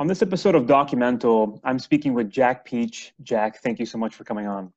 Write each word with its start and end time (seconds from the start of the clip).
On 0.00 0.06
this 0.06 0.22
episode 0.22 0.54
of 0.54 0.64
Documental, 0.64 1.60
I'm 1.62 1.78
speaking 1.78 2.14
with 2.14 2.30
Jack 2.30 2.64
Peach. 2.64 3.12
Jack, 3.22 3.58
thank 3.58 3.78
you 3.78 3.84
so 3.84 3.98
much 3.98 4.14
for 4.14 4.24
coming 4.24 4.46
on. 4.46 4.72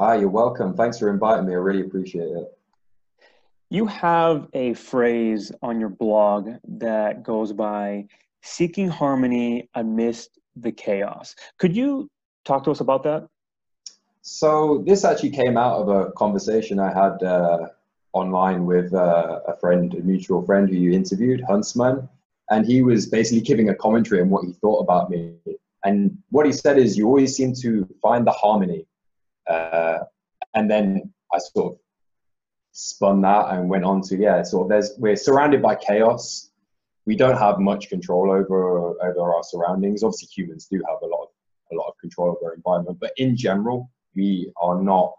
Hi, 0.00 0.14
you're 0.14 0.30
welcome. 0.30 0.74
Thanks 0.74 0.98
for 0.98 1.10
inviting 1.10 1.44
me. 1.44 1.52
I 1.52 1.56
really 1.56 1.82
appreciate 1.82 2.28
it. 2.28 2.58
You 3.68 3.84
have 3.84 4.48
a 4.54 4.72
phrase 4.72 5.52
on 5.60 5.78
your 5.78 5.90
blog 5.90 6.52
that 6.66 7.22
goes 7.22 7.52
by 7.52 8.06
seeking 8.40 8.88
harmony 8.88 9.68
amidst 9.74 10.38
the 10.56 10.72
chaos. 10.72 11.36
Could 11.58 11.76
you 11.76 12.10
talk 12.46 12.64
to 12.64 12.70
us 12.70 12.80
about 12.80 13.02
that? 13.02 13.28
So, 14.22 14.82
this 14.86 15.04
actually 15.04 15.32
came 15.32 15.58
out 15.58 15.82
of 15.82 15.88
a 15.90 16.12
conversation 16.12 16.78
I 16.78 16.94
had 16.94 17.22
uh, 17.22 17.66
online 18.14 18.64
with 18.64 18.94
uh, 18.94 19.40
a 19.46 19.54
friend, 19.58 19.92
a 19.92 20.00
mutual 20.00 20.40
friend 20.40 20.66
who 20.66 20.76
you 20.76 20.92
interviewed, 20.92 21.42
Huntsman 21.46 22.08
and 22.52 22.66
he 22.66 22.82
was 22.82 23.06
basically 23.06 23.40
giving 23.40 23.70
a 23.70 23.74
commentary 23.74 24.20
on 24.20 24.28
what 24.28 24.44
he 24.44 24.52
thought 24.52 24.80
about 24.80 25.08
me. 25.08 25.34
And 25.84 26.18
what 26.28 26.44
he 26.44 26.52
said 26.52 26.78
is, 26.78 26.98
you 26.98 27.06
always 27.06 27.34
seem 27.34 27.54
to 27.62 27.88
find 28.02 28.26
the 28.26 28.30
harmony. 28.30 28.86
Uh, 29.48 30.00
and 30.54 30.70
then 30.70 31.12
I 31.32 31.38
sort 31.38 31.72
of 31.72 31.78
spun 32.72 33.22
that 33.22 33.50
and 33.50 33.70
went 33.70 33.84
on 33.84 34.02
to 34.02 34.16
yeah, 34.16 34.42
sort 34.42 34.64
of 34.64 34.68
there's 34.68 34.92
we're 34.98 35.16
surrounded 35.16 35.62
by 35.62 35.74
chaos. 35.74 36.50
We 37.06 37.16
don't 37.16 37.38
have 37.38 37.58
much 37.58 37.88
control 37.88 38.30
over 38.30 39.02
over 39.02 39.34
our 39.34 39.42
surroundings. 39.42 40.02
Obviously, 40.02 40.28
humans 40.28 40.68
do 40.70 40.76
have 40.88 40.98
a 41.02 41.06
lot 41.06 41.22
of 41.22 41.28
a 41.72 41.74
lot 41.74 41.88
of 41.88 41.94
control 41.98 42.36
over 42.36 42.50
our 42.50 42.54
environment, 42.54 42.98
but 43.00 43.12
in 43.16 43.34
general, 43.34 43.90
we 44.14 44.52
are 44.60 44.80
not 44.80 45.14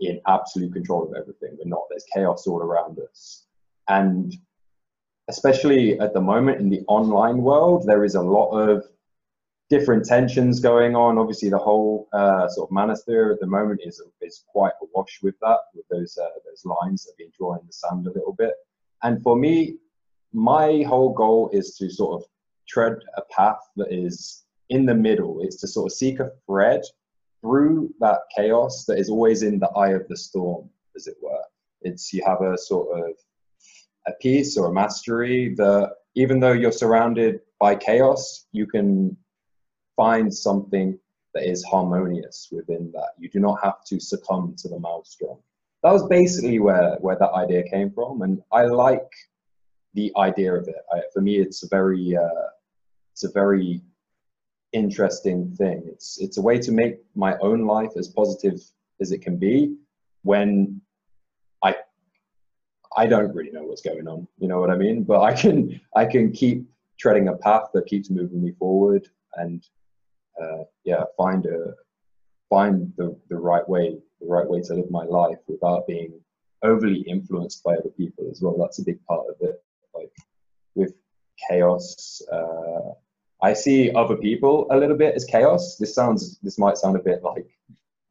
in 0.00 0.20
absolute 0.26 0.72
control 0.72 1.04
of 1.08 1.14
everything. 1.14 1.56
We're 1.56 1.70
not. 1.70 1.84
There's 1.88 2.04
chaos 2.12 2.48
all 2.48 2.60
around 2.60 2.98
us, 2.98 3.46
and 3.88 4.34
especially 5.28 5.98
at 6.00 6.12
the 6.12 6.20
moment 6.20 6.60
in 6.60 6.68
the 6.68 6.82
online 6.88 7.38
world, 7.38 7.86
there 7.86 8.04
is 8.04 8.14
a 8.14 8.22
lot 8.22 8.50
of 8.50 8.84
different 9.70 10.04
tensions 10.04 10.60
going 10.60 10.94
on. 10.94 11.18
Obviously, 11.18 11.48
the 11.48 11.58
whole 11.58 12.08
uh, 12.12 12.48
sort 12.48 12.70
of 12.70 12.76
manosphere 12.76 13.32
at 13.32 13.40
the 13.40 13.46
moment 13.46 13.80
is 13.84 14.02
is 14.20 14.44
quite 14.48 14.72
awash 14.82 15.20
with 15.22 15.34
that, 15.40 15.58
with 15.74 15.86
those 15.90 16.18
uh, 16.18 16.28
those 16.44 16.64
lines 16.64 17.04
that 17.04 17.12
have 17.12 17.18
been 17.18 17.32
drawn 17.36 17.58
in 17.58 17.66
the 17.66 17.72
sand 17.72 18.06
a 18.06 18.12
little 18.12 18.34
bit. 18.34 18.54
And 19.02 19.22
for 19.22 19.36
me, 19.36 19.76
my 20.32 20.82
whole 20.82 21.12
goal 21.12 21.50
is 21.52 21.76
to 21.76 21.90
sort 21.90 22.20
of 22.20 22.28
tread 22.68 22.98
a 23.16 23.22
path 23.30 23.60
that 23.76 23.92
is 23.92 24.44
in 24.70 24.86
the 24.86 24.94
middle. 24.94 25.40
It's 25.42 25.60
to 25.60 25.68
sort 25.68 25.90
of 25.90 25.96
seek 25.96 26.20
a 26.20 26.32
thread 26.46 26.82
through 27.40 27.94
that 28.00 28.20
chaos 28.34 28.84
that 28.86 28.98
is 28.98 29.10
always 29.10 29.42
in 29.42 29.58
the 29.58 29.68
eye 29.70 29.90
of 29.90 30.08
the 30.08 30.16
storm, 30.16 30.68
as 30.96 31.06
it 31.06 31.16
were. 31.22 31.44
It's 31.82 32.12
you 32.12 32.22
have 32.26 32.40
a 32.40 32.56
sort 32.56 32.98
of 32.98 33.14
a 34.06 34.12
piece 34.20 34.56
or 34.56 34.68
a 34.68 34.72
mastery 34.72 35.54
that 35.56 35.92
even 36.14 36.40
though 36.40 36.52
you're 36.52 36.72
surrounded 36.72 37.40
by 37.58 37.74
chaos, 37.74 38.46
you 38.52 38.66
can 38.66 39.16
find 39.96 40.32
something 40.32 40.98
that 41.34 41.48
is 41.48 41.64
harmonious 41.64 42.48
within 42.52 42.92
that. 42.92 43.10
You 43.18 43.28
do 43.28 43.40
not 43.40 43.58
have 43.62 43.84
to 43.86 43.98
succumb 43.98 44.54
to 44.58 44.68
the 44.68 44.78
maelstrom. 44.78 45.38
That 45.82 45.92
was 45.92 46.06
basically 46.08 46.60
where, 46.60 46.96
where 47.00 47.16
that 47.18 47.32
idea 47.32 47.62
came 47.64 47.90
from. 47.90 48.22
And 48.22 48.42
I 48.52 48.64
like 48.64 49.10
the 49.94 50.12
idea 50.16 50.54
of 50.54 50.68
it. 50.68 50.82
I, 50.92 51.02
for 51.12 51.20
me, 51.20 51.38
it's 51.38 51.62
a 51.62 51.68
very, 51.68 52.16
uh, 52.16 52.48
it's 53.12 53.24
a 53.24 53.32
very 53.32 53.82
interesting 54.72 55.54
thing. 55.56 55.82
It's, 55.86 56.18
it's 56.20 56.38
a 56.38 56.42
way 56.42 56.58
to 56.58 56.72
make 56.72 56.96
my 57.14 57.36
own 57.38 57.66
life 57.66 57.92
as 57.96 58.08
positive 58.08 58.60
as 59.00 59.12
it 59.12 59.22
can 59.22 59.36
be 59.36 59.76
when 60.22 60.80
I 62.96 63.06
don't 63.06 63.34
really 63.34 63.50
know 63.50 63.64
what's 63.64 63.82
going 63.82 64.06
on. 64.06 64.26
You 64.38 64.48
know 64.48 64.60
what 64.60 64.70
I 64.70 64.76
mean? 64.76 65.02
But 65.02 65.22
I 65.22 65.34
can 65.34 65.80
I 65.96 66.04
can 66.04 66.32
keep 66.32 66.64
treading 66.98 67.28
a 67.28 67.36
path 67.36 67.70
that 67.74 67.86
keeps 67.86 68.10
moving 68.10 68.42
me 68.42 68.52
forward, 68.52 69.08
and 69.34 69.64
uh, 70.40 70.64
yeah, 70.84 71.04
find 71.16 71.46
a 71.46 71.74
find 72.48 72.92
the 72.96 73.18
the 73.28 73.36
right 73.36 73.68
way, 73.68 73.98
the 74.20 74.26
right 74.26 74.48
way 74.48 74.60
to 74.62 74.74
live 74.74 74.90
my 74.90 75.04
life 75.04 75.38
without 75.48 75.86
being 75.86 76.20
overly 76.62 77.00
influenced 77.02 77.62
by 77.64 77.74
other 77.74 77.90
people 77.90 78.28
as 78.30 78.40
well. 78.40 78.56
That's 78.58 78.78
a 78.78 78.84
big 78.84 79.04
part 79.06 79.26
of 79.28 79.36
it. 79.40 79.62
Like 79.94 80.12
with 80.74 80.94
chaos, 81.48 82.22
uh, 82.32 82.92
I 83.42 83.52
see 83.52 83.92
other 83.92 84.16
people 84.16 84.66
a 84.70 84.76
little 84.76 84.96
bit 84.96 85.14
as 85.14 85.24
chaos. 85.24 85.76
This 85.76 85.94
sounds 85.94 86.38
this 86.42 86.58
might 86.58 86.78
sound 86.78 86.96
a 86.96 87.02
bit 87.02 87.22
like 87.24 87.48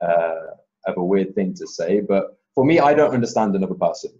uh, 0.01 0.57
of 0.87 0.97
a 0.97 1.03
weird 1.03 1.33
thing 1.35 1.53
to 1.53 1.67
say, 1.67 2.01
but 2.01 2.37
for 2.53 2.65
me, 2.65 2.79
I 2.79 2.93
don't 2.93 3.13
understand 3.13 3.55
another 3.55 3.73
person 3.73 4.11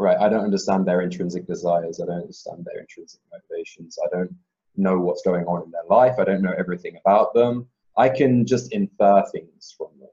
right, 0.00 0.18
I 0.18 0.28
don't 0.28 0.44
understand 0.44 0.86
their 0.86 1.00
intrinsic 1.00 1.46
desires. 1.46 2.00
I 2.00 2.06
don't 2.06 2.22
understand 2.22 2.64
their 2.64 2.80
intrinsic 2.80 3.20
motivations. 3.32 3.98
I 4.04 4.16
don't 4.16 4.34
know 4.76 4.98
what's 4.98 5.22
going 5.22 5.44
on 5.46 5.62
in 5.62 5.70
their 5.70 5.84
life. 5.88 6.16
I 6.18 6.24
don't 6.24 6.42
know 6.42 6.54
everything 6.58 6.96
about 7.04 7.34
them. 7.34 7.66
I 7.96 8.08
can 8.08 8.46
just 8.46 8.72
infer 8.72 9.24
things 9.32 9.74
from 9.76 9.88
them. 9.98 10.08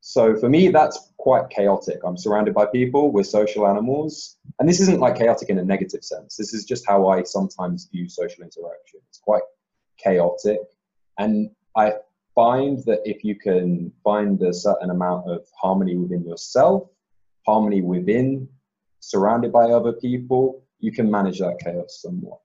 So 0.00 0.34
for 0.36 0.48
me, 0.48 0.68
that's 0.68 1.12
quite 1.18 1.50
chaotic. 1.50 1.98
I'm 2.04 2.16
surrounded 2.16 2.54
by 2.54 2.66
people. 2.66 3.12
We're 3.12 3.24
social 3.24 3.66
animals. 3.66 4.38
And 4.58 4.68
this 4.68 4.80
isn't 4.80 5.00
like 5.00 5.16
chaotic 5.16 5.50
in 5.50 5.58
a 5.58 5.64
negative 5.64 6.02
sense. 6.02 6.36
This 6.36 6.54
is 6.54 6.64
just 6.64 6.86
how 6.86 7.08
I 7.08 7.22
sometimes 7.22 7.88
view 7.92 8.08
social 8.08 8.42
interaction. 8.42 9.00
It's 9.08 9.18
quite 9.18 9.42
chaotic. 9.98 10.60
And 11.18 11.50
I 11.76 11.94
find 12.34 12.78
that 12.86 13.00
if 13.04 13.22
you 13.24 13.34
can 13.34 13.92
find 14.02 14.40
a 14.42 14.54
certain 14.54 14.90
amount 14.90 15.30
of 15.30 15.46
harmony 15.54 15.96
within 15.96 16.24
yourself, 16.24 16.88
harmony 17.46 17.82
within 17.82 18.48
surrounded 19.00 19.52
by 19.52 19.64
other 19.64 19.92
people, 19.92 20.62
you 20.78 20.92
can 20.92 21.10
manage 21.10 21.38
that 21.40 21.58
chaos 21.62 22.00
somewhat. 22.00 22.38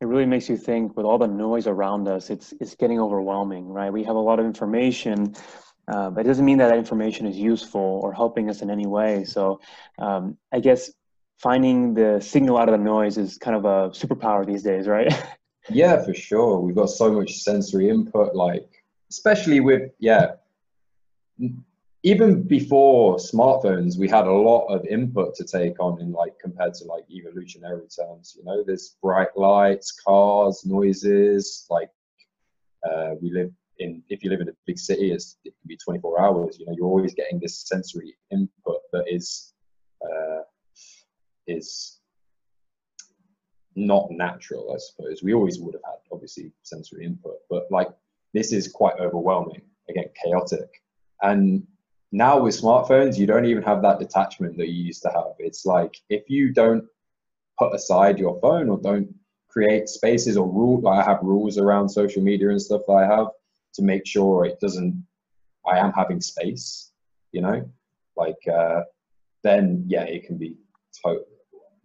It 0.00 0.06
really 0.06 0.26
makes 0.26 0.48
you 0.48 0.56
think 0.56 0.96
with 0.96 1.06
all 1.06 1.18
the 1.18 1.28
noise 1.28 1.66
around 1.66 2.08
us, 2.08 2.28
it's, 2.28 2.52
it's 2.60 2.74
getting 2.74 2.98
overwhelming, 2.98 3.68
right? 3.68 3.92
We 3.92 4.02
have 4.04 4.16
a 4.16 4.20
lot 4.20 4.40
of 4.40 4.46
information, 4.46 5.34
uh, 5.86 6.10
but 6.10 6.26
it 6.26 6.28
doesn't 6.28 6.44
mean 6.44 6.58
that 6.58 6.68
that 6.68 6.78
information 6.78 7.26
is 7.26 7.36
useful 7.36 8.00
or 8.02 8.12
helping 8.12 8.50
us 8.50 8.62
in 8.62 8.70
any 8.70 8.86
way. 8.86 9.24
So 9.24 9.60
um, 9.98 10.36
I 10.52 10.60
guess 10.60 10.90
finding 11.38 11.94
the 11.94 12.20
signal 12.20 12.58
out 12.58 12.68
of 12.68 12.72
the 12.72 12.84
noise 12.84 13.16
is 13.16 13.38
kind 13.38 13.56
of 13.56 13.64
a 13.64 13.90
superpower 13.90 14.44
these 14.44 14.62
days, 14.62 14.88
right? 14.88 15.12
yeah, 15.70 16.02
for 16.04 16.14
sure. 16.14 16.58
We've 16.58 16.74
got 16.74 16.90
so 16.90 17.12
much 17.12 17.34
sensory 17.34 17.88
input, 17.88 18.34
like, 18.34 18.68
especially 19.10 19.60
with, 19.60 19.90
yeah, 20.00 20.32
even 22.04 22.42
before 22.42 23.16
smartphones, 23.16 23.96
we 23.96 24.08
had 24.08 24.26
a 24.26 24.32
lot 24.32 24.66
of 24.66 24.84
input 24.86 25.34
to 25.36 25.44
take 25.44 25.78
on 25.78 26.00
in 26.00 26.12
like 26.12 26.36
compared 26.40 26.74
to 26.74 26.84
like 26.84 27.04
evolutionary 27.08 27.86
terms. 27.86 28.34
You 28.36 28.44
know, 28.44 28.64
there's 28.64 28.96
bright 29.00 29.36
lights, 29.36 29.92
cars, 29.92 30.64
noises. 30.66 31.64
Like 31.70 31.90
uh, 32.84 33.14
we 33.20 33.30
live 33.30 33.52
in, 33.78 34.02
if 34.08 34.24
you 34.24 34.30
live 34.30 34.40
in 34.40 34.48
a 34.48 34.56
big 34.66 34.78
city, 34.78 35.12
it 35.12 35.24
can 35.44 35.52
be 35.66 35.76
24 35.76 36.20
hours. 36.20 36.58
You 36.58 36.66
know, 36.66 36.74
you're 36.76 36.86
always 36.86 37.14
getting 37.14 37.38
this 37.38 37.60
sensory 37.60 38.16
input 38.32 38.80
that 38.92 39.04
is 39.06 39.54
uh, 40.04 40.42
is 41.46 42.00
not 43.76 44.10
natural, 44.10 44.74
I 44.74 44.78
suppose. 44.78 45.22
We 45.22 45.34
always 45.34 45.60
would 45.60 45.74
have 45.74 45.84
had 45.84 45.98
obviously 46.10 46.50
sensory 46.64 47.04
input, 47.04 47.36
but 47.48 47.66
like 47.70 47.88
this 48.34 48.52
is 48.52 48.66
quite 48.66 48.98
overwhelming. 48.98 49.62
Again, 49.88 50.06
chaotic 50.24 50.68
and 51.22 51.64
now 52.12 52.38
with 52.38 52.60
smartphones, 52.60 53.18
you 53.18 53.26
don't 53.26 53.46
even 53.46 53.62
have 53.62 53.80
that 53.82 53.98
detachment 53.98 54.58
that 54.58 54.68
you 54.68 54.84
used 54.84 55.02
to 55.02 55.08
have. 55.08 55.32
It's 55.38 55.64
like 55.64 55.96
if 56.10 56.28
you 56.28 56.52
don't 56.52 56.84
put 57.58 57.74
aside 57.74 58.18
your 58.18 58.38
phone 58.40 58.68
or 58.68 58.78
don't 58.78 59.14
create 59.48 59.88
spaces 59.88 60.36
or 60.36 60.46
rule, 60.46 60.80
like 60.82 61.04
I 61.04 61.10
have 61.10 61.20
rules 61.22 61.58
around 61.58 61.88
social 61.88 62.22
media 62.22 62.50
and 62.50 62.60
stuff 62.60 62.82
that 62.86 62.92
I 62.92 63.06
have 63.06 63.28
to 63.74 63.82
make 63.82 64.06
sure 64.06 64.44
it 64.44 64.60
doesn't, 64.60 65.06
I 65.66 65.78
am 65.78 65.92
having 65.92 66.20
space, 66.20 66.92
you 67.32 67.40
know, 67.40 67.68
like, 68.16 68.46
uh, 68.46 68.82
then 69.42 69.84
yeah, 69.86 70.02
it 70.02 70.26
can 70.26 70.36
be 70.36 70.56
totally 71.02 71.24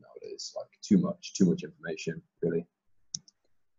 nowadays, 0.02 0.54
like 0.58 0.68
too 0.82 0.98
much, 0.98 1.34
too 1.34 1.46
much 1.46 1.64
information, 1.64 2.22
really. 2.42 2.66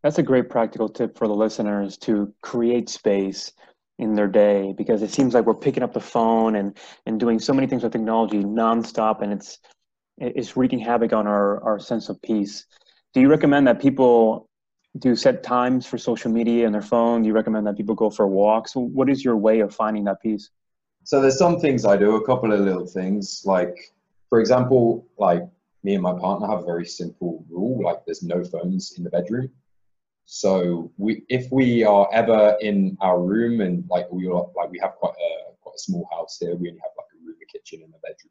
That's 0.02 0.18
a 0.18 0.22
great 0.22 0.48
practical 0.48 0.88
tip 0.88 1.18
for 1.18 1.26
the 1.26 1.34
listeners 1.34 1.98
to 1.98 2.32
create 2.40 2.88
space 2.88 3.52
in 3.98 4.14
their 4.14 4.28
day 4.28 4.72
because 4.76 5.02
it 5.02 5.10
seems 5.10 5.34
like 5.34 5.44
we're 5.44 5.54
picking 5.54 5.82
up 5.82 5.92
the 5.92 6.00
phone 6.00 6.56
and 6.56 6.76
and 7.06 7.18
doing 7.18 7.38
so 7.38 7.52
many 7.52 7.66
things 7.66 7.82
with 7.82 7.92
technology 7.92 8.42
nonstop 8.42 9.22
and 9.22 9.32
it's 9.32 9.58
it's 10.18 10.56
wreaking 10.56 10.78
havoc 10.78 11.12
on 11.12 11.26
our 11.26 11.62
our 11.62 11.78
sense 11.78 12.08
of 12.08 12.20
peace. 12.22 12.66
Do 13.14 13.20
you 13.20 13.28
recommend 13.28 13.66
that 13.66 13.80
people 13.80 14.48
do 14.98 15.14
set 15.14 15.42
times 15.42 15.86
for 15.86 15.98
social 15.98 16.30
media 16.30 16.66
and 16.66 16.74
their 16.74 16.82
phone? 16.82 17.22
Do 17.22 17.28
you 17.28 17.34
recommend 17.34 17.66
that 17.66 17.76
people 17.76 17.94
go 17.94 18.10
for 18.10 18.26
walks? 18.26 18.72
What 18.74 19.08
is 19.08 19.24
your 19.24 19.36
way 19.36 19.60
of 19.60 19.74
finding 19.74 20.04
that 20.04 20.20
peace? 20.22 20.50
So 21.04 21.20
there's 21.20 21.38
some 21.38 21.58
things 21.58 21.84
i 21.84 21.96
do 21.96 22.16
a 22.16 22.26
couple 22.26 22.52
of 22.52 22.60
little 22.60 22.86
things. 22.86 23.42
Like 23.44 23.76
for 24.28 24.40
example 24.40 25.06
like 25.18 25.42
me 25.82 25.94
and 25.94 26.02
my 26.02 26.12
partner 26.18 26.46
have 26.46 26.60
a 26.60 26.64
very 26.64 26.86
simple 26.86 27.44
rule 27.48 27.82
like 27.82 28.04
there's 28.04 28.22
no 28.22 28.44
phones 28.44 28.94
in 28.96 29.04
the 29.04 29.10
bedroom 29.10 29.48
so 30.30 30.92
we, 30.98 31.22
if 31.30 31.50
we 31.50 31.84
are 31.84 32.06
ever 32.12 32.54
in 32.60 32.98
our 33.00 33.18
room 33.18 33.62
and 33.62 33.82
like 33.88 34.12
we 34.12 34.26
are, 34.26 34.44
like 34.54 34.70
we 34.70 34.78
have 34.78 34.92
quite 34.96 35.14
a 35.14 35.54
quite 35.62 35.74
a 35.74 35.78
small 35.78 36.06
house 36.12 36.36
here, 36.38 36.54
we 36.54 36.68
only 36.68 36.80
have 36.82 36.90
like 36.98 37.06
a 37.14 37.26
room, 37.26 37.36
a 37.42 37.46
kitchen, 37.50 37.80
and 37.82 37.94
a 37.94 37.98
bedroom. 38.02 38.30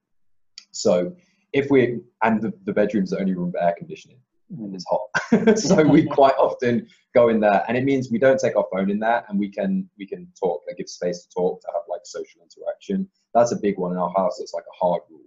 So 0.69 1.15
if 1.53 1.71
we 1.71 2.01
and 2.21 2.39
the, 2.39 2.53
the 2.65 2.71
bedroom's 2.71 3.09
the 3.09 3.19
only 3.19 3.33
room 3.33 3.51
with 3.51 3.59
air 3.59 3.73
conditioning. 3.75 4.19
and 4.51 4.75
it's 4.75 4.85
hot. 4.87 5.57
so 5.57 5.83
we 5.83 6.03
mm. 6.03 6.11
quite 6.11 6.35
often 6.35 6.87
go 7.15 7.29
in 7.29 7.39
there, 7.39 7.65
and 7.67 7.75
it 7.75 7.83
means 7.83 8.11
we 8.11 8.19
don't 8.19 8.39
take 8.39 8.55
our 8.55 8.67
phone 8.71 8.91
in 8.91 8.99
there, 8.99 9.25
and 9.27 9.39
we 9.39 9.49
can 9.49 9.89
we 9.97 10.05
can 10.05 10.27
talk. 10.39 10.61
That 10.67 10.77
gives 10.77 10.91
space 10.91 11.23
to 11.23 11.29
talk, 11.33 11.61
to 11.61 11.67
have 11.73 11.81
like 11.89 12.01
social 12.03 12.41
interaction. 12.43 13.09
That's 13.33 13.53
a 13.53 13.57
big 13.59 13.79
one 13.79 13.91
in 13.93 13.97
our 13.97 14.13
house. 14.15 14.39
It's 14.39 14.53
like 14.53 14.65
a 14.71 14.85
hard 14.85 15.01
rule. 15.09 15.25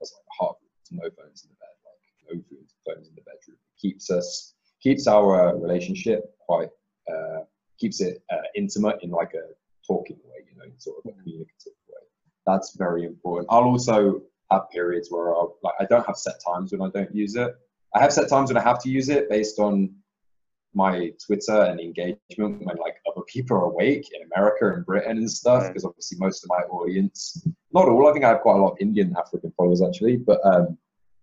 That's 0.00 0.14
like 0.14 0.24
a 0.24 0.44
hard 0.44 0.56
rule. 0.62 1.02
No 1.02 1.10
phones 1.10 1.44
in 1.44 1.50
the 1.50 1.56
bed. 1.60 1.76
Like 1.84 2.40
no 2.40 2.94
phones 2.94 3.06
in 3.06 3.14
the 3.16 3.20
bedroom. 3.20 3.58
It 3.60 3.78
keeps 3.78 4.10
us 4.10 4.54
keeps 4.86 5.08
our 5.08 5.48
uh, 5.48 5.52
relationship 5.54 6.20
quite 6.38 6.68
uh, 7.12 7.40
keeps 7.76 8.00
it 8.00 8.22
uh, 8.32 8.46
intimate 8.54 8.96
in 9.02 9.10
like 9.10 9.32
a 9.34 9.46
talking 9.84 10.16
way, 10.24 10.38
you 10.48 10.56
know, 10.56 10.70
sort 10.78 10.98
of 10.98 11.10
a 11.10 11.14
communicative 11.18 11.72
way. 11.88 12.02
That's 12.46 12.76
very 12.76 13.02
important. 13.04 13.48
I'll 13.50 13.64
also 13.64 14.22
have 14.52 14.70
periods 14.70 15.08
where 15.10 15.34
I'll 15.34 15.56
like 15.64 15.74
I 15.80 15.86
don't 15.86 16.06
have 16.06 16.16
set 16.16 16.36
times 16.48 16.70
when 16.70 16.82
I 16.82 16.90
don't 16.96 17.12
use 17.12 17.34
it. 17.34 17.50
I 17.96 18.00
have 18.00 18.12
set 18.12 18.28
times 18.28 18.48
when 18.48 18.58
I 18.58 18.62
have 18.62 18.80
to 18.84 18.88
use 18.88 19.08
it 19.08 19.28
based 19.28 19.58
on 19.58 19.92
my 20.72 21.10
Twitter 21.26 21.62
and 21.62 21.80
engagement 21.80 22.64
when 22.66 22.76
like 22.76 22.96
other 23.10 23.24
people 23.26 23.56
are 23.56 23.70
awake 23.72 24.06
in 24.14 24.20
America 24.30 24.72
and 24.72 24.86
Britain 24.86 25.16
and 25.16 25.30
stuff. 25.42 25.66
Because 25.66 25.84
obviously 25.84 26.16
most 26.20 26.44
of 26.44 26.50
my 26.50 26.62
audience, 26.78 27.44
not 27.72 27.88
all, 27.88 28.08
I 28.08 28.12
think 28.12 28.24
I 28.24 28.28
have 28.28 28.42
quite 28.42 28.54
a 28.54 28.62
lot 28.62 28.74
of 28.74 28.78
Indian 28.80 29.16
African 29.18 29.52
followers 29.56 29.82
actually, 29.82 30.16
but 30.16 30.38
um, 30.44 30.78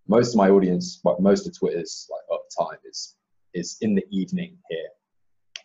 most 0.10 0.31
of 0.33 0.36
my 0.36 0.50
audience, 0.50 1.00
like 1.06 1.19
most 1.21 1.48
of 1.48 1.57
Twitter's 1.57 2.10
like 2.12 2.25
uptime 2.38 2.80
is 2.89 3.15
is 3.53 3.77
in 3.81 3.95
the 3.95 4.05
evening 4.09 4.57
here, 4.69 4.89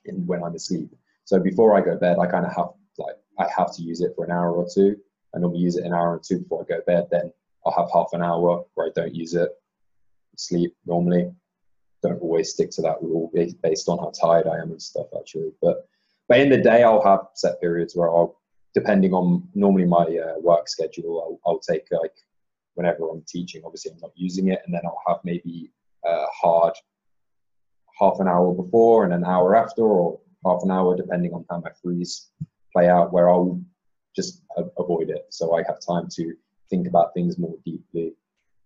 in 0.05 0.27
when 0.27 0.43
I'm 0.43 0.55
asleep. 0.55 0.91
So 1.25 1.39
before 1.39 1.77
I 1.77 1.81
go 1.81 1.93
to 1.93 1.97
bed, 1.97 2.19
I 2.19 2.27
kind 2.27 2.47
of 2.47 2.55
have 2.55 2.69
like 2.99 3.17
I 3.39 3.47
have 3.57 3.75
to 3.77 3.83
use 3.83 4.01
it 4.01 4.13
for 4.17 4.25
an 4.25 4.33
hour 4.33 4.53
or 4.53 4.67
two. 4.73 4.97
I 5.35 5.39
normally 5.39 5.61
use 5.61 5.77
it 5.77 5.85
an 5.85 5.93
hour 5.93 6.15
or 6.15 6.21
two 6.25 6.41
before 6.41 6.63
I 6.63 6.73
go 6.73 6.77
to 6.81 6.87
bed. 6.87 7.09
Then 7.11 7.33
I'll 7.65 7.73
have 7.73 7.91
half 7.93 8.09
an 8.13 8.23
hour 8.23 8.65
where 8.75 8.87
I 8.87 8.91
don't 8.95 9.15
use 9.15 9.35
it. 9.35 9.51
Sleep 10.37 10.75
normally. 10.87 11.31
Don't 12.03 12.23
always 12.23 12.51
stick 12.51 12.71
to 12.73 12.83
that 12.83 13.03
rule 13.03 13.31
based 13.63 13.89
on 13.89 13.99
how 13.99 14.13
tired 14.19 14.47
I 14.47 14.59
am 14.59 14.71
and 14.71 14.81
stuff 14.81 15.07
actually. 15.19 15.51
But 15.61 15.89
but 16.29 16.41
in 16.41 16.49
the 16.49 16.59
day 16.59 16.83
I'll 16.83 17.03
have 17.03 17.27
set 17.35 17.61
periods 17.61 17.97
where 17.97 18.09
I'll 18.09 18.41
depending 18.75 19.13
on 19.13 19.49
normally 19.55 19.87
my 19.87 20.05
uh, 20.05 20.39
work 20.41 20.69
schedule 20.69 21.21
I'll, 21.21 21.51
I'll 21.51 21.59
take 21.59 21.87
like 21.91 22.15
whenever 22.75 23.09
I'm 23.11 23.25
teaching 23.27 23.63
obviously 23.65 23.91
I'm 23.93 23.99
not 24.01 24.13
using 24.15 24.49
it 24.49 24.61
and 24.65 24.73
then 24.73 24.83
I'll 24.85 25.03
have 25.09 25.19
maybe 25.25 25.73
a 26.05 26.27
hard 26.27 26.75
half 28.01 28.21
an 28.21 28.29
hour 28.29 28.53
before 28.55 29.05
and 29.05 29.13
an 29.13 29.25
hour 29.25 29.57
after 29.57 29.83
or 29.83 30.21
half 30.45 30.63
an 30.63 30.71
hour 30.71 30.97
depending 30.97 31.33
on 31.33 31.45
how 31.51 31.61
my 31.61 31.71
freeze 31.83 32.31
play 32.73 32.89
out 32.89 33.13
where 33.13 33.29
I'll 33.29 33.61
just 34.15 34.43
avoid 34.79 35.11
it 35.11 35.27
so 35.31 35.57
I 35.57 35.63
have 35.69 35.79
time 35.81 36.09
to 36.17 36.35
think 36.71 36.87
about 36.87 37.15
things 37.15 37.39
more 37.39 37.55
deeply. 37.65 38.15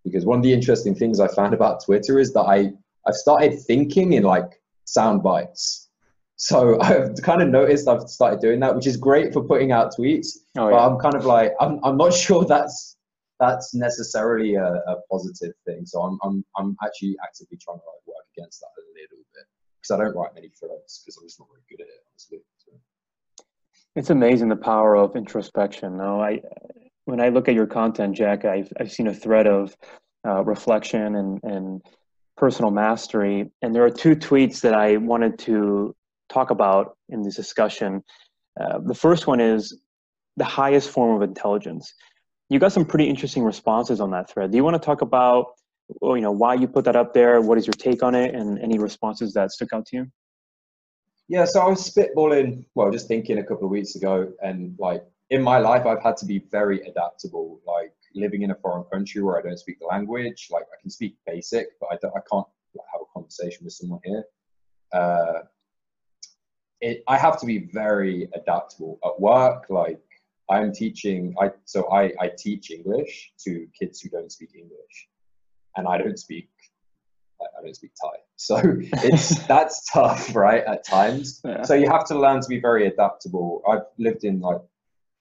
Because 0.05 0.25
one 0.25 0.39
of 0.39 0.43
the 0.43 0.53
interesting 0.53 0.95
things 0.95 1.21
I 1.21 1.29
found 1.29 1.55
about 1.55 1.85
Twitter 1.85 2.19
is 2.19 2.33
that 2.33 2.43
I 2.43 2.73
I've 3.07 3.15
started 3.15 3.61
thinking 3.61 4.15
in 4.15 4.23
like 4.23 4.61
sound 4.85 5.23
bites. 5.23 5.89
So 6.37 6.81
I've 6.89 7.15
kind 7.23 7.43
of 7.43 7.49
noticed 7.49 7.89
I've 7.89 8.09
started 8.09 8.41
doing 8.41 8.61
that, 8.61 8.75
which 8.75 8.87
is 8.87 8.97
great 8.97 9.33
for 9.33 9.43
putting 9.45 9.73
out 9.73 9.95
tweets. 9.97 10.29
Oh, 10.57 10.69
yeah. 10.69 10.77
But 10.77 10.87
I'm 10.89 10.99
kind 10.99 11.15
of 11.15 11.25
like 11.25 11.53
I'm 11.61 11.79
I'm 11.85 11.97
not 11.97 12.13
sure 12.25 12.45
that's 12.45 12.97
that's 13.41 13.75
necessarily 13.75 14.55
a, 14.55 14.65
a, 14.65 14.97
positive 15.11 15.53
thing. 15.67 15.85
So 15.85 16.01
I'm 16.01 16.19
I'm 16.23 16.45
I'm 16.57 16.77
actually 16.85 17.17
actively 17.25 17.59
trying 17.59 17.79
to 17.79 17.85
like 17.85 18.07
work 18.07 18.27
against 18.37 18.61
that 18.61 18.67
a 18.67 18.81
little 18.81 18.92
bit 18.92 18.92
because 19.83 19.99
I 19.99 20.03
don't 20.03 20.15
write 20.15 20.35
many 20.35 20.49
threads 20.49 21.03
because 21.05 21.17
I'm 21.19 21.27
just 21.27 21.41
not 21.41 21.49
very 21.51 21.63
good 21.69 21.83
at 21.83 21.89
it, 21.89 22.05
honestly. 22.13 22.39
So. 22.59 22.73
It's 23.97 24.11
amazing 24.11 24.49
the 24.49 24.57
power 24.57 24.97
of 24.97 25.17
introspection. 25.17 25.97
No, 25.97 26.21
I 26.21 26.41
when 27.05 27.21
I 27.21 27.29
look 27.29 27.49
at 27.49 27.55
your 27.55 27.67
content, 27.67 28.17
Jack, 28.17 28.45
I've, 28.45 28.73
I've 28.79 28.93
seen 28.93 29.09
a 29.09 29.15
thread 29.15 29.47
of 29.47 29.77
uh, 30.27 30.45
reflection 30.45 31.17
and, 31.17 31.41
and 31.43 31.83
personal 32.37 32.71
mastery. 32.71 33.51
And 33.61 33.75
there 33.75 33.85
are 33.85 33.91
two 33.91 34.15
tweets 34.15 34.61
that 34.61 34.75
I 34.75 34.99
wanted 34.99 35.39
to 35.41 35.97
talk 36.29 36.51
about 36.51 36.97
in 37.09 37.23
this 37.23 37.37
discussion. 37.37 38.05
Uh, 38.61 38.79
the 38.85 38.95
first 38.95 39.27
one 39.27 39.41
is 39.41 39.77
the 40.37 40.45
highest 40.45 40.91
form 40.91 41.17
of 41.17 41.29
intelligence. 41.29 41.93
You 42.49 42.59
got 42.59 42.73
some 42.73 42.85
pretty 42.85 43.09
interesting 43.09 43.43
responses 43.43 44.01
on 44.01 44.11
that 44.13 44.31
thread. 44.31 44.51
Do 44.51 44.57
you 44.57 44.65
want 44.65 44.81
to 44.81 44.87
talk 44.87 45.03
about 45.03 45.47
you 45.89 46.21
know, 46.21 46.33
why 46.33 46.55
you 46.55 46.69
put 46.69 46.85
that 46.85 46.97
up 46.97 47.15
there? 47.15 47.41
What 47.41 47.59
is 47.59 47.67
your 47.67 47.75
take 47.75 48.03
on 48.03 48.15
it? 48.15 48.35
And 48.35 48.59
any 48.59 48.79
responses 48.79 49.33
that 49.35 49.51
stuck 49.53 49.73
out 49.73 49.87
to 49.87 49.97
you? 49.97 50.07
Yeah, 51.29 51.45
so 51.45 51.61
I 51.61 51.69
was 51.69 51.89
spitballing, 51.89 52.67
well, 52.75 52.91
just 52.91 53.09
thinking 53.09 53.39
a 53.39 53.45
couple 53.45 53.65
of 53.65 53.71
weeks 53.71 53.95
ago, 53.95 54.33
and 54.43 54.77
like 54.79 55.03
in 55.31 55.43
my 55.43 55.59
life, 55.59 55.87
I've 55.87 56.03
had 56.03 56.17
to 56.19 56.27
be 56.27 56.45
very 56.51 56.81
adaptable. 56.83 57.61
Like 57.67 57.95
living 58.15 58.43
in 58.43 58.51
a 58.51 58.55
foreign 58.57 58.85
country 58.93 59.23
where 59.23 59.39
I 59.39 59.43
don't 59.43 59.59
speak 59.59 59.79
the 59.81 59.87
language, 59.87 60.49
like 60.51 60.65
I 60.65 60.81
can 60.81 60.91
speak 60.91 61.17
basic, 61.27 61.69
but 61.81 61.89
I, 61.93 61.95
I 61.95 62.21
can't 62.31 62.47
like, 62.75 62.87
have 62.93 63.01
a 63.01 63.13
conversation 63.15 63.65
with 63.65 63.73
someone 63.73 64.01
here. 64.05 64.25
Uh, 64.93 65.41
it, 66.81 67.03
I 67.09 67.17
have 67.17 67.41
to 67.41 67.47
be 67.47 67.71
very 67.73 68.29
adaptable 68.35 68.99
at 69.05 69.19
work. 69.19 69.67
Like 69.71 70.03
I'm 70.51 70.73
teaching, 70.73 71.35
I 71.41 71.53
so 71.65 71.91
I, 71.91 72.13
I 72.21 72.31
teach 72.37 72.71
English 72.71 73.33
to 73.45 73.67
kids 73.79 74.01
who 74.01 74.11
don't 74.11 74.31
speak 74.31 74.51
English, 74.55 75.09
and 75.77 75.87
I 75.89 75.99
don't 75.99 76.19
speak 76.19 76.49
I 77.41 77.63
don't 77.63 77.75
speak 77.75 77.93
Thai. 78.01 78.11
So 78.37 78.61
it's 79.05 79.47
that's 79.47 79.89
tough, 79.93 80.35
right? 80.35 80.65
At 80.65 80.85
times. 80.85 81.41
Yeah. 81.45 81.63
So 81.63 81.75
you 81.75 81.89
have 81.89 82.05
to 82.07 82.19
learn 82.19 82.41
to 82.41 82.49
be 82.49 82.59
very 82.59 82.89
adaptable. 82.89 83.63
I've 83.71 83.87
lived 83.99 84.25
in 84.25 84.41
like 84.41 84.61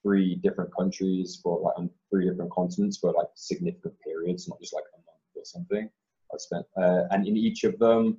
three 0.02 0.36
different 0.36 0.72
countries 0.76 1.40
for 1.42 1.60
like 1.60 1.78
on 1.78 1.92
three 2.10 2.28
different 2.28 2.52
continents 2.52 2.98
for 2.98 3.12
like 3.12 3.28
significant 3.36 3.94
periods, 4.04 4.48
not 4.48 4.60
just 4.60 4.74
like 4.74 4.86
a 4.96 4.98
month 4.98 5.36
or 5.36 5.46
something. 5.46 5.88
I've 6.34 6.42
spent, 6.42 6.66
uh, 6.82 7.04
and 7.12 7.28
in 7.28 7.38
each 7.38 7.64
of 7.64 7.78
them, 7.78 8.18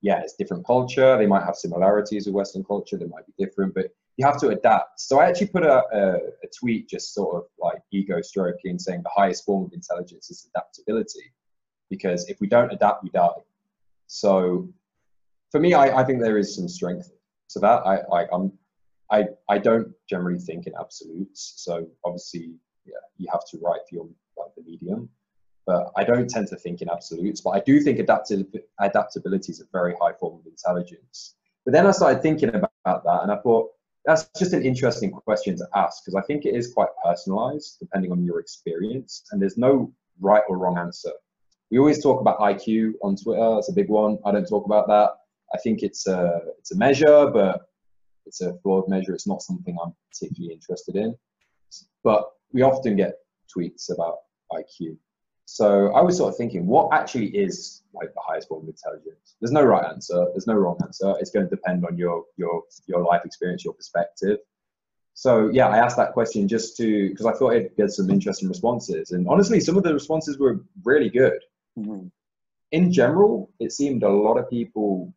yeah, 0.00 0.20
it's 0.20 0.34
different 0.34 0.64
culture. 0.64 1.18
They 1.18 1.26
might 1.26 1.44
have 1.44 1.56
similarities 1.56 2.24
with 2.24 2.34
Western 2.34 2.64
culture. 2.64 2.96
They 2.96 3.06
might 3.06 3.26
be 3.26 3.44
different, 3.44 3.74
but 3.74 3.86
you 4.16 4.24
have 4.24 4.40
to 4.40 4.48
adapt. 4.48 5.00
So 5.00 5.20
I 5.20 5.28
actually 5.28 5.48
put 5.48 5.64
a, 5.64 5.82
a, 5.92 6.14
a 6.14 6.48
tweet 6.58 6.88
just 6.88 7.12
sort 7.12 7.36
of 7.36 7.42
like 7.58 7.82
ego 7.92 8.22
stroking 8.22 8.78
saying 8.78 9.02
the 9.02 9.10
highest 9.14 9.44
form 9.44 9.66
of 9.66 9.72
intelligence 9.74 10.30
is 10.30 10.48
adaptability. 10.54 11.32
Because 11.90 12.28
if 12.28 12.40
we 12.40 12.46
don't 12.46 12.72
adapt, 12.72 13.02
we 13.02 13.10
die. 13.10 13.40
So 14.06 14.68
for 15.50 15.60
me, 15.60 15.74
I, 15.74 16.00
I 16.00 16.04
think 16.04 16.20
there 16.20 16.38
is 16.38 16.54
some 16.54 16.68
strength 16.68 17.10
to 17.50 17.58
that. 17.60 17.86
I, 17.86 17.98
I, 18.12 18.26
I'm 18.32 18.52
I, 19.10 19.24
I 19.48 19.58
don't 19.58 19.92
generally 20.08 20.38
think 20.38 20.66
in 20.66 20.74
absolutes. 20.78 21.54
So 21.56 21.86
obviously, 22.04 22.54
yeah, 22.84 22.92
you 23.16 23.26
have 23.32 23.44
to 23.50 23.58
write 23.58 23.80
for 23.88 23.94
your 23.94 24.08
like 24.36 24.54
the 24.54 24.62
medium. 24.62 25.08
But 25.66 25.90
I 25.96 26.04
don't 26.04 26.28
tend 26.28 26.48
to 26.48 26.56
think 26.56 26.80
in 26.80 26.88
absolutes. 26.90 27.40
But 27.40 27.50
I 27.50 27.60
do 27.60 27.80
think 27.80 27.98
adaptive, 27.98 28.46
adaptability 28.80 29.52
is 29.52 29.60
a 29.60 29.64
very 29.72 29.94
high 30.00 30.12
form 30.12 30.40
of 30.40 30.46
intelligence. 30.46 31.34
But 31.64 31.72
then 31.72 31.86
I 31.86 31.90
started 31.90 32.22
thinking 32.22 32.48
about 32.48 32.70
that, 32.84 33.22
and 33.22 33.30
I 33.30 33.36
thought 33.36 33.70
that's 34.04 34.30
just 34.38 34.54
an 34.54 34.62
interesting 34.62 35.10
question 35.10 35.56
to 35.58 35.68
ask 35.74 36.02
because 36.02 36.14
I 36.14 36.22
think 36.26 36.46
it 36.46 36.54
is 36.54 36.72
quite 36.72 36.88
personalized 37.04 37.78
depending 37.78 38.10
on 38.12 38.24
your 38.24 38.40
experience, 38.40 39.24
and 39.30 39.40
there's 39.42 39.58
no 39.58 39.92
right 40.20 40.42
or 40.48 40.56
wrong 40.56 40.78
answer. 40.78 41.12
We 41.70 41.78
always 41.78 42.02
talk 42.02 42.20
about 42.20 42.38
IQ 42.38 42.94
on 43.02 43.16
Twitter. 43.16 43.54
That's 43.54 43.70
a 43.70 43.74
big 43.74 43.88
one. 43.88 44.18
I 44.24 44.32
don't 44.32 44.48
talk 44.48 44.64
about 44.64 44.86
that. 44.88 45.10
I 45.54 45.58
think 45.58 45.82
it's 45.82 46.06
a 46.06 46.40
it's 46.58 46.72
a 46.72 46.76
measure, 46.76 47.30
but 47.32 47.68
it's 48.26 48.40
a 48.40 48.54
flawed 48.62 48.88
measure. 48.88 49.14
It's 49.14 49.26
not 49.26 49.42
something 49.42 49.76
I'm 49.82 49.94
particularly 50.10 50.54
interested 50.54 50.96
in. 50.96 51.16
But 52.04 52.28
we 52.52 52.62
often 52.62 52.96
get 52.96 53.14
tweets 53.54 53.92
about 53.92 54.18
IQ. 54.52 54.96
So 55.50 55.92
I 55.94 56.02
was 56.02 56.18
sort 56.18 56.30
of 56.30 56.36
thinking, 56.36 56.66
what 56.66 56.92
actually 56.92 57.28
is 57.28 57.82
like 57.94 58.12
the 58.12 58.20
highest 58.20 58.48
form 58.48 58.64
of 58.64 58.68
intelligence? 58.68 59.36
There's 59.40 59.52
no 59.52 59.62
right 59.62 59.84
answer. 59.84 60.26
There's 60.32 60.46
no 60.46 60.54
wrong 60.54 60.78
answer. 60.82 61.14
It's 61.20 61.30
going 61.30 61.48
to 61.48 61.50
depend 61.50 61.86
on 61.86 61.96
your 61.96 62.24
your 62.36 62.62
your 62.86 63.02
life 63.02 63.22
experience, 63.24 63.64
your 63.64 63.74
perspective. 63.74 64.38
So 65.14 65.48
yeah, 65.50 65.68
I 65.68 65.78
asked 65.78 65.96
that 65.96 66.12
question 66.12 66.46
just 66.46 66.76
to 66.76 67.08
because 67.08 67.26
I 67.26 67.32
thought 67.32 67.54
it'd 67.54 67.76
get 67.76 67.90
some 67.90 68.10
interesting 68.10 68.48
responses, 68.48 69.12
and 69.12 69.26
honestly, 69.26 69.58
some 69.58 69.76
of 69.76 69.82
the 69.84 69.94
responses 69.94 70.38
were 70.38 70.60
really 70.84 71.08
good. 71.08 71.40
In 72.72 72.92
general, 72.92 73.50
it 73.60 73.72
seemed 73.72 74.02
a 74.02 74.08
lot 74.08 74.36
of 74.38 74.50
people 74.50 75.12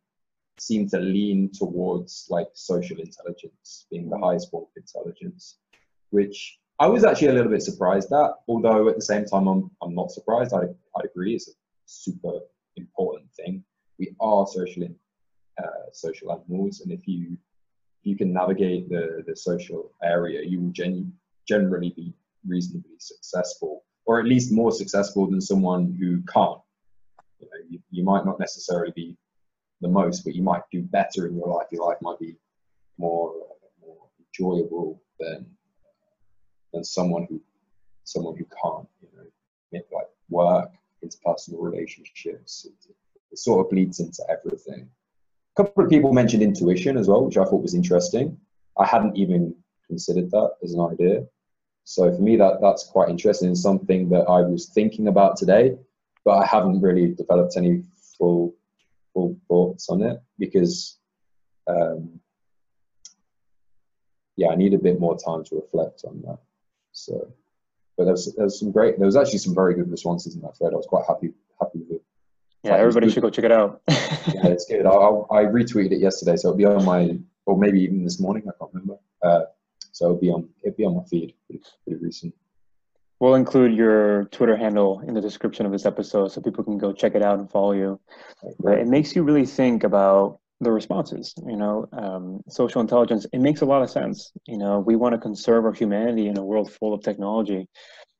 seem 0.58 0.88
to 0.88 0.98
lean 0.98 1.50
towards 1.52 2.26
like 2.30 2.48
social 2.54 2.98
intelligence 2.98 3.86
being 3.90 4.08
the 4.08 4.18
highest 4.18 4.50
form 4.50 4.64
of 4.64 4.76
intelligence, 4.76 5.58
which 6.10 6.58
I 6.78 6.86
was 6.86 7.04
actually 7.04 7.28
a 7.28 7.32
little 7.32 7.50
bit 7.50 7.62
surprised 7.62 8.12
at. 8.12 8.30
Although 8.48 8.88
at 8.88 8.96
the 8.96 9.02
same 9.02 9.24
time, 9.24 9.46
I'm 9.48 9.70
I'm 9.82 9.94
not 9.94 10.10
surprised. 10.10 10.52
I 10.54 10.64
I 10.96 11.00
agree, 11.04 11.34
it's 11.34 11.48
a 11.48 11.52
super 11.86 12.40
important 12.76 13.30
thing. 13.34 13.64
We 13.98 14.14
are 14.20 14.46
social 14.46 14.88
uh, 15.62 15.86
social 15.92 16.32
animals, 16.32 16.80
and 16.80 16.92
if 16.92 17.06
you 17.06 17.36
if 18.00 18.06
you 18.10 18.16
can 18.16 18.32
navigate 18.32 18.88
the 18.88 19.22
the 19.26 19.36
social 19.36 19.92
area, 20.02 20.42
you 20.42 20.60
will 20.60 20.72
gen- 20.72 21.12
generally 21.46 21.90
be 21.90 22.14
reasonably 22.46 22.98
successful, 22.98 23.84
or 24.04 24.18
at 24.20 24.26
least 24.26 24.52
more 24.52 24.72
successful 24.72 25.30
than 25.30 25.40
someone 25.40 25.96
who 25.98 26.22
can't. 26.32 26.60
You 27.38 27.46
know, 27.46 27.66
you, 27.68 27.78
you 27.90 28.04
might 28.04 28.24
not 28.24 28.38
necessarily 28.38 28.92
be 28.94 29.16
the 29.80 29.88
most, 29.88 30.24
but 30.24 30.34
you 30.34 30.42
might 30.42 30.62
do 30.70 30.82
better 30.82 31.26
in 31.26 31.36
your 31.36 31.48
life. 31.48 31.66
Your 31.70 31.86
life 31.86 31.98
might 32.00 32.18
be 32.18 32.36
more 32.98 33.34
more 33.84 34.08
enjoyable 34.20 35.02
than 35.18 35.46
than 36.72 36.84
someone 36.84 37.26
who 37.28 37.40
someone 38.04 38.36
who 38.36 38.44
can't. 38.44 38.88
You 39.00 39.08
know, 39.16 39.80
like 39.92 40.08
work, 40.28 40.70
interpersonal 41.04 41.62
relationships, 41.62 42.66
it 43.30 43.38
sort 43.38 43.64
of 43.64 43.70
bleeds 43.70 44.00
into 44.00 44.22
everything. 44.28 44.88
A 45.56 45.62
couple 45.62 45.84
of 45.84 45.90
people 45.90 46.12
mentioned 46.12 46.42
intuition 46.42 46.96
as 46.96 47.08
well, 47.08 47.24
which 47.24 47.36
I 47.36 47.44
thought 47.44 47.62
was 47.62 47.74
interesting. 47.74 48.38
I 48.78 48.86
hadn't 48.86 49.16
even 49.16 49.54
considered 49.86 50.30
that 50.30 50.52
as 50.62 50.72
an 50.74 50.80
idea. 50.80 51.26
So 51.84 52.14
for 52.14 52.22
me, 52.22 52.36
that 52.36 52.60
that's 52.60 52.84
quite 52.84 53.08
interesting. 53.08 53.54
Something 53.54 54.08
that 54.10 54.28
I 54.28 54.40
was 54.42 54.66
thinking 54.68 55.08
about 55.08 55.36
today, 55.36 55.76
but 56.24 56.38
I 56.38 56.46
haven't 56.46 56.80
really 56.80 57.14
developed 57.14 57.56
any 57.56 57.82
full 58.18 58.54
full 59.12 59.36
thoughts 59.48 59.88
on 59.90 60.02
it 60.02 60.22
because, 60.38 60.98
um, 61.66 62.20
yeah, 64.36 64.48
I 64.48 64.54
need 64.54 64.74
a 64.74 64.78
bit 64.78 65.00
more 65.00 65.18
time 65.18 65.44
to 65.44 65.56
reflect 65.56 66.04
on 66.06 66.22
that. 66.22 66.38
So, 66.92 67.32
but 67.96 68.04
there's 68.04 68.32
there's 68.36 68.58
some 68.58 68.70
great. 68.70 68.98
There 68.98 69.06
was 69.06 69.16
actually 69.16 69.38
some 69.38 69.54
very 69.54 69.74
good 69.74 69.90
responses 69.90 70.36
in 70.36 70.42
that 70.42 70.56
thread. 70.56 70.72
I 70.72 70.76
was 70.76 70.86
quite 70.86 71.04
happy 71.06 71.32
happy 71.60 71.80
with 71.80 71.96
it. 71.96 72.02
Yeah, 72.62 72.76
everybody 72.76 73.10
should 73.10 73.22
go 73.22 73.30
check 73.30 73.44
it 73.44 73.52
out. 73.52 73.82
yeah, 73.88 74.46
it's 74.46 74.66
good. 74.66 74.86
I, 74.86 74.90
I 74.90 75.44
retweeted 75.44 75.90
it 75.90 75.98
yesterday, 76.00 76.36
so 76.36 76.48
it'll 76.48 76.58
be 76.58 76.64
on 76.64 76.84
my, 76.84 77.18
or 77.44 77.58
maybe 77.58 77.80
even 77.80 78.04
this 78.04 78.20
morning. 78.20 78.44
I 78.46 78.52
can't 78.56 78.72
remember. 78.72 78.98
Uh, 79.20 79.40
so 79.90 80.06
it'll 80.06 80.20
be 80.20 80.30
on 80.30 80.48
it'll 80.62 80.76
be 80.76 80.84
on 80.84 80.96
my 80.96 81.02
feed. 81.04 81.34
Pretty, 81.62 81.70
pretty 81.86 82.04
recent. 82.04 82.34
We'll 83.20 83.36
include 83.36 83.72
your 83.74 84.24
Twitter 84.26 84.56
handle 84.56 85.00
in 85.06 85.14
the 85.14 85.20
description 85.20 85.64
of 85.64 85.70
this 85.70 85.86
episode 85.86 86.32
so 86.32 86.40
people 86.40 86.64
can 86.64 86.76
go 86.76 86.92
check 86.92 87.14
it 87.14 87.22
out 87.22 87.38
and 87.38 87.48
follow 87.48 87.72
you. 87.72 88.00
But 88.58 88.78
it 88.78 88.88
makes 88.88 89.14
you 89.14 89.22
really 89.22 89.46
think 89.46 89.84
about 89.84 90.40
the 90.60 90.72
responses. 90.72 91.32
You 91.46 91.56
know, 91.56 91.86
um, 91.92 92.40
social 92.48 92.80
intelligence. 92.80 93.26
It 93.32 93.40
makes 93.40 93.60
a 93.60 93.64
lot 93.64 93.82
of 93.82 93.90
sense. 93.90 94.32
You 94.46 94.58
know, 94.58 94.80
we 94.80 94.96
want 94.96 95.14
to 95.14 95.20
conserve 95.20 95.64
our 95.64 95.72
humanity 95.72 96.26
in 96.26 96.36
a 96.36 96.44
world 96.44 96.72
full 96.72 96.94
of 96.94 97.02
technology, 97.02 97.68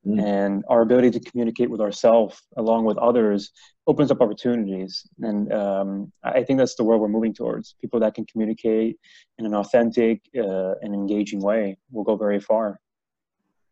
mm. 0.06 0.22
and 0.22 0.64
our 0.68 0.82
ability 0.82 1.10
to 1.12 1.20
communicate 1.20 1.70
with 1.70 1.80
ourselves 1.80 2.40
along 2.56 2.84
with 2.84 2.98
others 2.98 3.50
opens 3.86 4.10
up 4.12 4.20
opportunities. 4.20 5.02
And 5.20 5.52
um, 5.52 6.12
I 6.22 6.44
think 6.44 6.58
that's 6.58 6.76
the 6.76 6.84
world 6.84 7.00
we're 7.00 7.08
moving 7.08 7.34
towards. 7.34 7.74
People 7.80 7.98
that 8.00 8.14
can 8.14 8.26
communicate 8.26 8.98
in 9.38 9.46
an 9.46 9.54
authentic 9.54 10.20
uh, 10.36 10.74
and 10.82 10.94
engaging 10.94 11.40
way 11.40 11.76
will 11.90 12.04
go 12.04 12.16
very 12.16 12.38
far. 12.38 12.78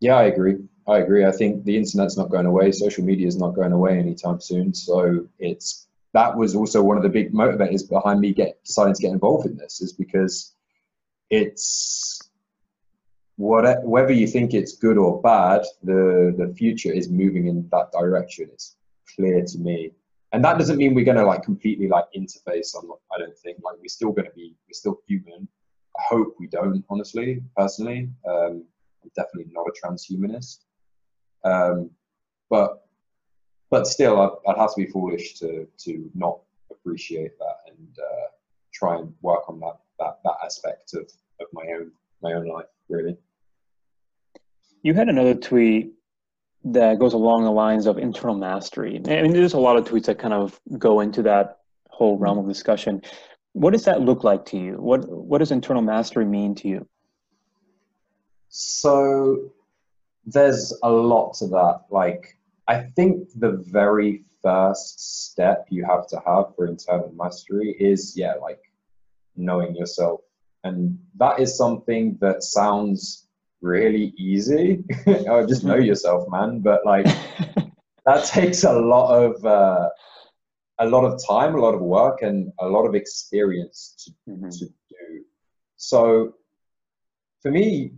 Yeah, 0.00 0.16
I 0.16 0.24
agree. 0.24 0.56
I 0.88 0.98
agree. 0.98 1.24
I 1.24 1.30
think 1.30 1.64
the 1.64 1.76
internet's 1.76 2.16
not 2.16 2.30
going 2.30 2.46
away. 2.46 2.72
Social 2.72 3.04
media 3.04 3.26
is 3.26 3.36
not 3.36 3.54
going 3.54 3.72
away 3.72 3.98
anytime 3.98 4.40
soon. 4.40 4.74
So 4.74 5.28
it's 5.38 5.86
that 6.14 6.36
was 6.36 6.56
also 6.56 6.82
one 6.82 6.96
of 6.96 7.02
the 7.02 7.08
big 7.08 7.32
motivators 7.32 7.88
behind 7.88 8.20
me 8.20 8.32
get 8.32 8.62
deciding 8.64 8.94
to 8.94 9.02
get 9.02 9.12
involved 9.12 9.46
in 9.46 9.56
this 9.56 9.80
is 9.80 9.92
because 9.92 10.54
it's 11.30 12.30
what, 13.36 13.84
whether 13.84 14.12
you 14.12 14.26
think 14.26 14.52
it's 14.52 14.76
good 14.76 14.98
or 14.98 15.20
bad, 15.22 15.62
the 15.84 16.34
the 16.36 16.52
future 16.54 16.92
is 16.92 17.08
moving 17.08 17.46
in 17.46 17.68
that 17.70 17.92
direction. 17.92 18.50
It's 18.52 18.76
clear 19.14 19.44
to 19.44 19.58
me, 19.58 19.92
and 20.32 20.44
that 20.44 20.58
doesn't 20.58 20.76
mean 20.78 20.94
we're 20.94 21.04
going 21.04 21.16
to 21.16 21.24
like 21.24 21.42
completely 21.42 21.88
like 21.88 22.06
interface. 22.16 22.74
on. 22.74 22.90
I 23.14 23.18
don't 23.18 23.36
think 23.38 23.58
like 23.62 23.76
we're 23.78 23.88
still 23.88 24.12
going 24.12 24.26
to 24.28 24.34
be 24.34 24.54
we're 24.66 24.72
still 24.72 25.00
human. 25.06 25.46
I 25.96 26.02
hope 26.08 26.34
we 26.38 26.48
don't. 26.48 26.84
Honestly, 26.90 27.42
personally, 27.56 28.10
um, 28.28 28.64
I'm 29.02 29.10
definitely 29.16 29.52
not 29.52 29.66
a 29.66 29.72
transhumanist, 29.72 30.58
um, 31.44 31.90
but 32.48 32.86
but 33.70 33.86
still, 33.86 34.20
I'd, 34.20 34.50
I'd, 34.50 34.58
have 34.58 34.74
to 34.74 34.84
be 34.84 34.90
foolish 34.90 35.34
to 35.40 35.66
to 35.78 36.10
not 36.14 36.40
appreciate 36.70 37.38
that 37.38 37.72
and 37.72 37.96
uh, 37.98 38.26
try 38.72 38.98
and 38.98 39.14
work 39.22 39.48
on 39.48 39.60
that 39.60 39.78
that 39.98 40.18
that 40.24 40.36
aspect 40.44 40.94
of 40.94 41.02
of 41.40 41.46
my 41.52 41.64
own 41.76 41.92
my 42.22 42.32
own 42.32 42.46
life 42.46 42.66
really. 42.88 43.16
You 44.82 44.94
had 44.94 45.08
another 45.08 45.34
tweet 45.34 45.92
that 46.64 46.98
goes 46.98 47.14
along 47.14 47.44
the 47.44 47.50
lines 47.50 47.86
of 47.86 47.98
internal 47.98 48.36
mastery. 48.36 49.00
I 49.06 49.22
mean, 49.22 49.32
there's 49.32 49.54
a 49.54 49.58
lot 49.58 49.76
of 49.76 49.84
tweets 49.84 50.06
that 50.06 50.18
kind 50.18 50.34
of 50.34 50.60
go 50.78 51.00
into 51.00 51.22
that 51.22 51.58
whole 51.88 52.18
realm 52.18 52.38
of 52.38 52.48
discussion. 52.48 53.02
What 53.52 53.72
does 53.72 53.84
that 53.84 54.00
look 54.00 54.24
like 54.24 54.44
to 54.46 54.58
you? 54.58 54.74
What 54.74 55.08
what 55.08 55.38
does 55.38 55.50
internal 55.50 55.82
mastery 55.82 56.24
mean 56.24 56.54
to 56.56 56.68
you? 56.68 56.88
So 58.50 59.50
there's 60.26 60.76
a 60.82 60.90
lot 60.90 61.34
to 61.34 61.46
that. 61.48 61.82
Like 61.90 62.36
I 62.68 62.82
think 62.96 63.28
the 63.36 63.64
very 63.70 64.24
first 64.42 65.30
step 65.30 65.66
you 65.70 65.84
have 65.84 66.06
to 66.08 66.20
have 66.26 66.54
for 66.54 66.66
internal 66.66 67.12
mastery 67.14 67.76
is 67.78 68.14
yeah, 68.16 68.34
like 68.34 68.60
knowing 69.36 69.74
yourself. 69.74 70.20
And 70.64 70.98
that 71.16 71.40
is 71.40 71.56
something 71.56 72.18
that 72.20 72.42
sounds 72.42 73.28
really 73.62 74.12
easy. 74.18 74.84
oh, 75.06 75.46
just 75.46 75.64
know 75.64 75.74
mm-hmm. 75.74 75.84
yourself, 75.84 76.28
man. 76.28 76.60
But 76.60 76.84
like 76.84 77.06
that 78.06 78.24
takes 78.26 78.64
a 78.64 78.72
lot 78.72 79.14
of 79.14 79.44
uh, 79.44 79.88
a 80.80 80.86
lot 80.86 81.04
of 81.04 81.20
time, 81.26 81.54
a 81.54 81.60
lot 81.60 81.74
of 81.74 81.80
work, 81.80 82.22
and 82.22 82.52
a 82.58 82.66
lot 82.66 82.84
of 82.84 82.94
experience 82.94 83.94
to, 84.04 84.32
mm-hmm. 84.32 84.48
to 84.50 84.66
do. 84.66 85.24
So 85.76 86.34
for 87.42 87.50
me, 87.50 87.92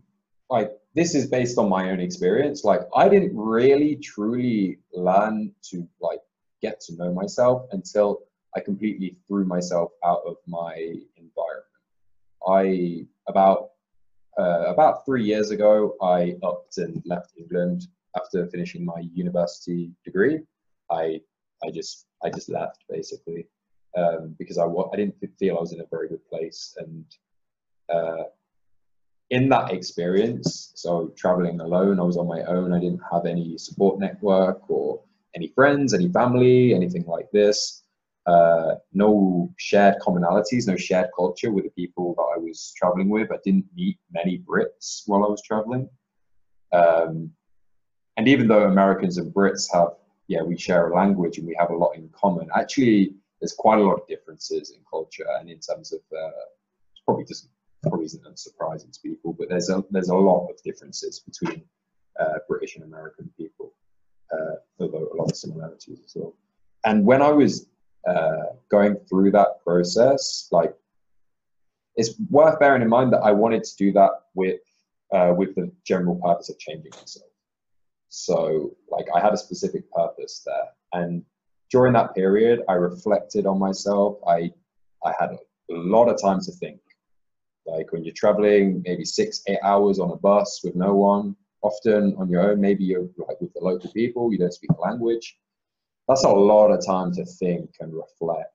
like 0.52 0.70
this 0.94 1.14
is 1.14 1.26
based 1.26 1.56
on 1.56 1.68
my 1.70 1.90
own 1.90 1.98
experience. 1.98 2.62
Like 2.62 2.82
I 2.94 3.08
didn't 3.08 3.34
really 3.34 3.96
truly 3.96 4.78
learn 4.92 5.52
to 5.70 5.88
like 6.00 6.20
get 6.60 6.78
to 6.82 6.94
know 6.96 7.12
myself 7.12 7.66
until 7.72 8.20
I 8.54 8.60
completely 8.60 9.16
threw 9.26 9.44
myself 9.46 9.92
out 10.04 10.22
of 10.26 10.36
my 10.46 10.74
environment. 11.16 11.72
I 12.46 13.06
about 13.28 13.70
uh, 14.38 14.64
about 14.74 15.06
three 15.06 15.24
years 15.24 15.50
ago, 15.50 15.96
I 16.02 16.36
upped 16.42 16.76
and 16.78 17.02
left 17.06 17.32
England 17.38 17.86
after 18.16 18.46
finishing 18.48 18.84
my 18.84 19.00
university 19.14 19.90
degree. 20.04 20.40
I 20.90 21.20
I 21.64 21.70
just 21.70 22.06
I 22.22 22.28
just 22.28 22.50
left 22.50 22.84
basically 22.90 23.46
um, 23.96 24.36
because 24.38 24.58
I 24.58 24.66
I 24.66 24.96
didn't 24.96 25.16
feel 25.38 25.56
I 25.56 25.60
was 25.60 25.72
in 25.72 25.80
a 25.80 25.92
very 25.94 26.08
good 26.08 26.24
place 26.28 26.76
and 26.76 27.06
uh, 27.88 28.24
in 29.32 29.48
that 29.48 29.72
experience, 29.72 30.72
so 30.74 31.10
traveling 31.16 31.58
alone, 31.60 31.98
I 31.98 32.02
was 32.02 32.18
on 32.18 32.28
my 32.28 32.42
own. 32.42 32.74
I 32.74 32.78
didn't 32.78 33.00
have 33.10 33.24
any 33.24 33.56
support 33.56 33.98
network 33.98 34.60
or 34.68 35.00
any 35.34 35.48
friends, 35.48 35.94
any 35.94 36.08
family, 36.12 36.74
anything 36.74 37.06
like 37.06 37.30
this. 37.32 37.82
Uh, 38.26 38.74
no 38.92 39.50
shared 39.56 39.94
commonalities, 40.00 40.68
no 40.68 40.76
shared 40.76 41.08
culture 41.16 41.50
with 41.50 41.64
the 41.64 41.70
people 41.70 42.14
that 42.16 42.28
I 42.34 42.38
was 42.38 42.74
traveling 42.76 43.08
with. 43.08 43.32
I 43.32 43.38
didn't 43.42 43.64
meet 43.74 43.98
many 44.12 44.38
Brits 44.38 45.04
while 45.06 45.24
I 45.24 45.28
was 45.28 45.40
traveling. 45.40 45.88
Um, 46.74 47.30
and 48.18 48.28
even 48.28 48.46
though 48.46 48.64
Americans 48.64 49.16
and 49.16 49.32
Brits 49.32 49.66
have, 49.72 49.94
yeah, 50.28 50.42
we 50.42 50.58
share 50.58 50.90
a 50.90 50.94
language 50.94 51.38
and 51.38 51.46
we 51.46 51.56
have 51.58 51.70
a 51.70 51.76
lot 51.76 51.96
in 51.96 52.10
common, 52.12 52.50
actually, 52.54 53.14
there's 53.40 53.54
quite 53.54 53.78
a 53.78 53.82
lot 53.82 53.94
of 53.94 54.06
differences 54.06 54.72
in 54.72 54.80
culture 54.88 55.24
and 55.40 55.48
in 55.48 55.58
terms 55.58 55.90
of, 55.90 56.00
uh, 56.14 56.44
it's 56.92 57.00
probably 57.06 57.24
just 57.24 57.48
probably 57.82 58.04
isn't 58.06 58.38
surprising 58.38 58.90
to 58.90 59.00
people, 59.00 59.32
but 59.32 59.48
there's 59.48 59.68
a 59.68 59.84
there's 59.90 60.08
a 60.08 60.14
lot 60.14 60.48
of 60.48 60.62
differences 60.62 61.20
between 61.20 61.62
uh, 62.20 62.38
British 62.48 62.76
and 62.76 62.84
American 62.84 63.30
people, 63.36 63.72
uh, 64.32 64.56
although 64.78 65.08
a 65.12 65.16
lot 65.16 65.30
of 65.30 65.36
similarities 65.36 66.00
as 66.04 66.12
well. 66.14 66.34
And 66.84 67.04
when 67.04 67.22
I 67.22 67.30
was 67.30 67.66
uh, 68.08 68.54
going 68.70 68.96
through 69.08 69.32
that 69.32 69.62
process, 69.64 70.48
like 70.50 70.74
it's 71.96 72.14
worth 72.30 72.58
bearing 72.58 72.82
in 72.82 72.88
mind 72.88 73.12
that 73.12 73.20
I 73.20 73.32
wanted 73.32 73.64
to 73.64 73.76
do 73.76 73.92
that 73.92 74.10
with 74.34 74.60
uh, 75.12 75.34
with 75.36 75.54
the 75.54 75.70
general 75.84 76.16
purpose 76.16 76.48
of 76.50 76.58
changing 76.58 76.92
myself. 76.92 77.26
So, 78.08 78.72
like, 78.90 79.06
I 79.14 79.20
had 79.20 79.32
a 79.32 79.38
specific 79.38 79.90
purpose 79.90 80.42
there, 80.44 81.00
and 81.00 81.24
during 81.70 81.94
that 81.94 82.14
period, 82.14 82.60
I 82.68 82.74
reflected 82.74 83.46
on 83.46 83.58
myself. 83.58 84.18
I 84.26 84.52
I 85.04 85.12
had 85.18 85.30
a 85.30 85.38
lot 85.70 86.08
of 86.08 86.20
time 86.20 86.40
to 86.40 86.52
think 86.52 86.78
like 87.66 87.92
when 87.92 88.04
you're 88.04 88.14
traveling, 88.14 88.82
maybe 88.84 89.04
six, 89.04 89.42
eight 89.48 89.58
hours 89.62 89.98
on 89.98 90.10
a 90.10 90.16
bus 90.16 90.60
with 90.64 90.74
no 90.74 90.94
one, 90.94 91.36
often 91.62 92.14
on 92.18 92.28
your 92.28 92.50
own, 92.50 92.60
maybe 92.60 92.84
you're 92.84 93.08
like 93.18 93.40
with 93.40 93.52
the 93.54 93.60
local 93.60 93.90
people, 93.92 94.32
you 94.32 94.38
don't 94.38 94.52
speak 94.52 94.70
the 94.74 94.80
language. 94.80 95.38
That's 96.08 96.24
a 96.24 96.28
lot 96.28 96.70
of 96.70 96.84
time 96.84 97.12
to 97.14 97.24
think 97.24 97.70
and 97.80 97.94
reflect. 97.94 98.50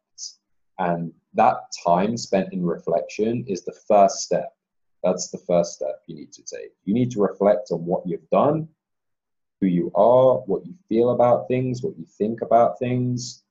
And 0.79 1.11
that 1.33 1.57
time 1.85 2.17
spent 2.17 2.53
in 2.53 2.63
reflection 2.63 3.45
is 3.47 3.63
the 3.63 3.75
first 3.87 4.19
step. 4.19 4.53
That's 5.03 5.29
the 5.29 5.39
first 5.39 5.73
step 5.73 6.01
you 6.07 6.15
need 6.15 6.33
to 6.33 6.43
take. 6.43 6.71
You 6.83 6.93
need 6.93 7.11
to 7.11 7.21
reflect 7.21 7.69
on 7.71 7.85
what 7.85 8.05
you've 8.05 8.29
done, 8.29 8.67
who 9.61 9.67
you 9.67 9.91
are, 9.95 10.39
what 10.45 10.65
you 10.65 10.73
feel 10.89 11.11
about 11.11 11.47
things, 11.47 11.81
what 11.81 11.97
you 11.97 12.05
think 12.17 12.41
about 12.41 12.77
things. 12.77 13.43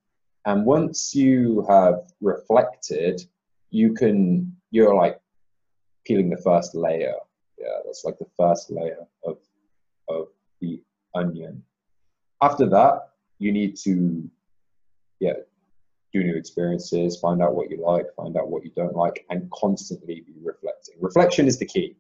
And 0.45 0.65
once 0.65 1.15
you 1.15 1.65
have 1.69 2.13
reflected, 2.21 3.25
you 3.71 3.95
can, 3.95 4.55
you're 4.71 4.95
like 4.95 5.19
peeling 6.07 6.31
the 6.31 6.37
first 6.37 6.75
layer. 6.75 7.15
Yeah, 7.59 7.79
that's 7.85 8.05
like 8.05 8.19
the 8.19 8.29
first 8.37 8.71
layer 8.71 9.07
of 9.25 9.39
of 10.09 10.29
the 10.61 10.83
onion. 11.15 11.63
After 12.43 12.67
that, 12.69 13.11
you 13.39 13.53
need 13.53 13.77
to 13.79 14.29
yeah 15.21 15.35
do 16.13 16.23
new 16.25 16.37
experiences, 16.37 17.19
find 17.21 17.43
out 17.43 17.55
what 17.55 17.71
you 17.71 17.79
like, 17.85 18.07
find 18.15 18.37
out 18.37 18.49
what 18.49 18.65
you 18.65 18.71
don't 18.77 18.95
like, 18.97 19.27
and 19.31 19.51
constantly 19.51 20.21
be 20.21 20.35
reflecting. 20.43 20.95
Reflection 21.01 21.47
is 21.47 21.59
the 21.59 21.67
key. 21.67 21.97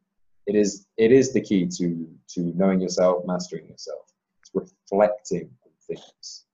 It 0.46 0.54
is 0.54 0.86
it 0.96 1.12
is 1.12 1.32
the 1.32 1.40
key 1.40 1.66
to 1.78 2.08
to 2.34 2.40
knowing 2.56 2.80
yourself, 2.80 3.24
mastering 3.26 3.68
yourself. 3.68 4.04
It's 4.42 4.52
reflecting 4.54 5.50
on 5.64 5.72
things. 5.86 6.44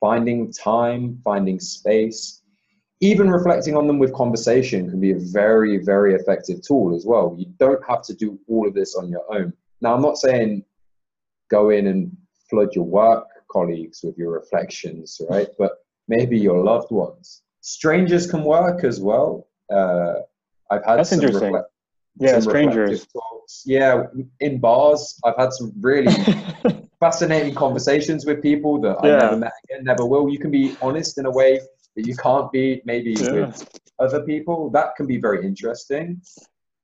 finding 0.00 0.52
time, 0.52 1.20
finding 1.24 1.58
space, 1.60 2.42
even 3.00 3.30
reflecting 3.30 3.76
on 3.76 3.86
them 3.86 3.98
with 3.98 4.12
conversation 4.14 4.88
can 4.88 5.00
be 5.00 5.12
a 5.12 5.18
very, 5.18 5.78
very 5.78 6.14
effective 6.14 6.62
tool 6.62 6.94
as 6.94 7.04
well. 7.04 7.34
You 7.38 7.46
don't 7.58 7.82
have 7.86 8.02
to 8.04 8.14
do 8.14 8.38
all 8.48 8.66
of 8.66 8.74
this 8.74 8.94
on 8.94 9.08
your 9.08 9.22
own. 9.32 9.52
Now, 9.80 9.94
I'm 9.94 10.02
not 10.02 10.16
saying 10.16 10.64
go 11.50 11.70
in 11.70 11.86
and 11.88 12.16
flood 12.48 12.74
your 12.74 12.84
work 12.84 13.26
colleagues 13.50 14.00
with 14.02 14.16
your 14.16 14.32
reflections, 14.32 15.20
right? 15.28 15.48
But 15.58 15.72
maybe 16.08 16.38
your 16.38 16.62
loved 16.62 16.90
ones. 16.90 17.42
Strangers 17.60 18.30
can 18.30 18.42
work 18.44 18.84
as 18.84 19.00
well. 19.00 19.48
Uh, 19.70 20.14
I've 20.70 20.84
had 20.84 20.98
That's 20.98 21.10
some 21.10 21.20
interesting. 21.20 21.52
refle- 21.52 21.64
yeah, 22.18 22.40
strangers. 22.40 23.06
Yeah, 23.64 24.04
in 24.40 24.58
bars, 24.58 25.20
I've 25.24 25.36
had 25.36 25.52
some 25.52 25.72
really 25.80 26.12
fascinating 27.00 27.54
conversations 27.54 28.24
with 28.24 28.42
people 28.42 28.80
that 28.80 28.96
I 29.02 29.08
never 29.08 29.36
met 29.36 29.52
again, 29.64 29.84
never 29.84 30.06
will. 30.06 30.28
You 30.28 30.38
can 30.38 30.50
be 30.50 30.76
honest 30.80 31.18
in 31.18 31.26
a 31.26 31.30
way 31.30 31.60
that 31.96 32.06
you 32.06 32.14
can't 32.16 32.52
be 32.52 32.82
maybe 32.84 33.12
Yeah. 33.12 33.32
with 33.32 33.80
other 33.98 34.22
people. 34.22 34.70
That 34.70 34.94
can 34.96 35.06
be 35.06 35.18
very 35.18 35.44
interesting. 35.44 36.20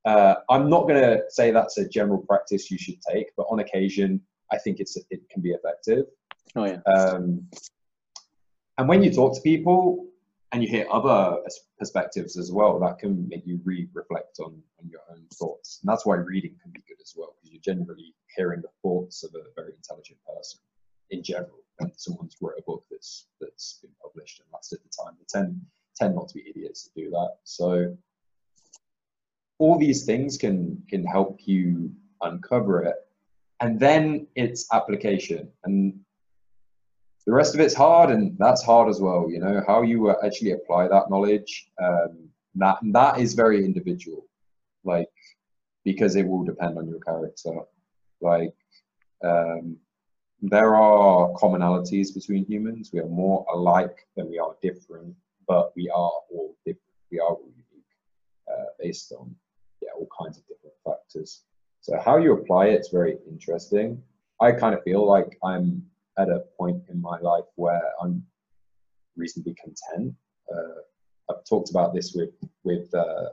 Uh, 0.04 0.35
I'm 0.50 0.69
not 0.69 0.88
going 0.88 1.00
to 1.00 1.23
say 1.28 1.50
that's 1.52 1.78
a 1.78 1.88
general 1.88 2.19
practice 2.19 2.71
you 2.71 2.78
should 2.78 3.00
take, 3.02 3.28
but 3.37 3.47
on 3.50 3.61
occasion, 3.61 4.21
I 4.50 4.59
think 4.59 4.81
it's 4.81 4.97
it 4.97 5.21
can 5.31 5.42
be 5.42 5.50
effective. 5.50 6.07
oh 6.57 6.64
yeah. 6.64 6.81
Um, 6.95 7.49
and 8.78 8.88
when 8.88 9.02
you 9.02 9.12
talk 9.12 9.35
to 9.37 9.40
people 9.42 10.07
and 10.50 10.62
you 10.62 10.69
hear 10.69 10.87
other 10.90 11.38
perspectives 11.78 12.37
as 12.37 12.50
well, 12.50 12.78
that 12.81 12.99
can 12.99 13.28
make 13.28 13.47
you 13.47 13.61
re-reflect 13.64 14.38
on, 14.40 14.61
on 14.81 14.88
your 14.88 15.00
own 15.11 15.25
thoughts. 15.35 15.78
And 15.81 15.88
that's 15.90 16.04
why 16.04 16.16
reading 16.16 16.57
can 16.61 16.73
be 16.73 16.83
good 16.88 17.00
as 17.00 17.14
well, 17.16 17.35
because 17.37 17.52
you're 17.52 17.75
generally 17.75 18.14
hearing 18.37 18.61
the 18.61 18.69
thoughts 18.83 19.23
of 19.23 19.31
a 19.35 19.45
very 19.54 19.73
intelligent 19.75 20.19
person 20.26 20.61
in 21.11 21.23
general. 21.23 21.62
When 21.83 21.93
someone's 21.97 22.37
wrote 22.41 22.59
a 22.59 22.62
book 22.62 22.85
that's 22.91 23.27
that's 23.41 23.79
been 23.83 23.91
published 24.01 24.41
and 24.41 24.49
lasted 24.53 24.81
the 24.85 25.03
time, 25.03 25.15
they 25.19 25.25
tend 25.29 25.61
tend 25.97 26.15
not 26.15 26.29
to 26.29 26.35
be 26.35 26.49
idiots 26.49 26.85
to 26.85 26.91
do 26.97 27.11
that. 27.11 27.35
So 27.45 27.97
all 29.59 29.79
these 29.79 30.05
things 30.05 30.39
can 30.39 30.83
can 30.89 31.05
help 31.05 31.41
you 31.45 31.91
uncover 32.21 32.83
it, 32.83 32.97
and 33.61 33.79
then 33.79 34.27
it's 34.35 34.67
application. 34.73 35.49
And 35.65 35.99
the 37.27 37.33
rest 37.33 37.55
of 37.55 37.61
it's 37.61 37.75
hard 37.75 38.11
and 38.11 38.37
that's 38.37 38.65
hard 38.65 38.89
as 38.89 39.01
well 39.01 39.31
you 39.31 39.39
know 39.39 39.62
how 39.65 39.83
you 39.83 40.11
actually 40.25 40.51
apply 40.51 40.89
that 40.89 41.09
knowledge 41.09 41.69
um, 41.81 42.29
that 42.57 42.79
that 42.83 43.21
is 43.21 43.35
very 43.35 43.65
individual. 43.65 44.27
Like 44.85 45.09
because 45.85 46.17
it 46.17 46.27
will 46.27 46.45
depend 46.45 46.79
on 46.79 46.89
your 46.89 47.01
character. 47.01 47.51
Like 48.21 48.55
um, 49.25 49.77
there 50.43 50.75
are 50.75 51.31
commonalities 51.35 52.13
between 52.13 52.45
humans. 52.47 52.91
We 52.93 53.01
are 53.01 53.07
more 53.07 53.47
alike 53.53 54.07
than 54.17 54.29
we 54.29 54.39
are 54.39 54.55
different 54.61 55.15
but 55.47 55.73
we 55.77 55.89
are 55.91 56.13
all 56.31 56.57
different. 56.65 56.83
We 57.11 57.21
are 57.21 57.29
all 57.29 57.43
unique 57.45 57.93
uh, 58.51 58.67
based 58.81 59.13
on 59.13 59.35
yeah 59.81 59.91
all 59.97 60.09
kinds 60.21 60.39
of 60.39 60.45
different 60.47 60.75
factors. 60.85 61.43
So 61.81 61.99
how 62.05 62.17
you 62.17 62.33
apply 62.33 62.67
it's 62.67 62.89
very 62.89 63.19
interesting. 63.29 64.03
I 64.41 64.53
kind 64.53 64.75
of 64.75 64.83
feel 64.83 65.07
like 65.07 65.39
i'm 65.45 65.85
at 66.19 66.29
a 66.29 66.41
point 66.59 66.83
in 66.93 67.01
my 67.01 67.19
life 67.21 67.49
where 67.57 67.87
I'm 68.03 68.15
reasonably 69.17 69.55
content. 69.55 70.15
Uh, 70.53 70.81
I've 71.29 71.45
talked 71.45 71.71
about 71.71 71.95
this 71.95 72.13
with 72.15 72.35
with 72.65 72.87
uh, 72.95 73.29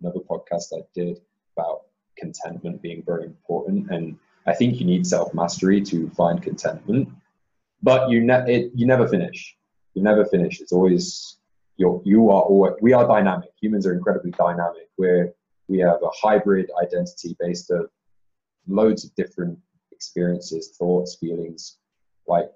another 0.00 0.20
podcast 0.32 0.66
I 0.78 0.82
did 0.94 1.20
about 1.54 1.78
contentment 2.16 2.82
being 2.82 3.02
very 3.04 3.24
important, 3.24 3.90
and 3.90 4.18
I 4.46 4.54
think 4.54 4.80
you 4.80 4.86
need 4.86 5.06
self 5.06 5.34
mastery 5.34 5.80
to 5.82 6.08
find 6.10 6.42
contentment. 6.42 7.08
But 7.82 8.10
you 8.10 8.22
ne- 8.22 8.52
it, 8.52 8.72
you 8.74 8.86
never 8.86 9.06
finish. 9.08 9.56
You 9.94 10.02
never 10.02 10.24
finish. 10.24 10.60
It's 10.60 10.72
always 10.72 11.38
you're 11.76 12.00
you 12.04 12.30
are 12.30 12.42
always, 12.42 12.74
we 12.80 12.92
are 12.92 13.06
dynamic. 13.06 13.50
Humans 13.60 13.86
are 13.86 13.94
incredibly 13.94 14.30
dynamic. 14.32 14.88
We're 14.98 15.32
we 15.68 15.78
have 15.78 16.02
a 16.02 16.10
hybrid 16.22 16.70
identity 16.82 17.36
based 17.40 17.70
of 17.70 17.90
loads 18.68 19.04
of 19.04 19.14
different 19.14 19.58
experiences, 19.92 20.76
thoughts, 20.78 21.16
feelings, 21.20 21.78
like 22.26 22.50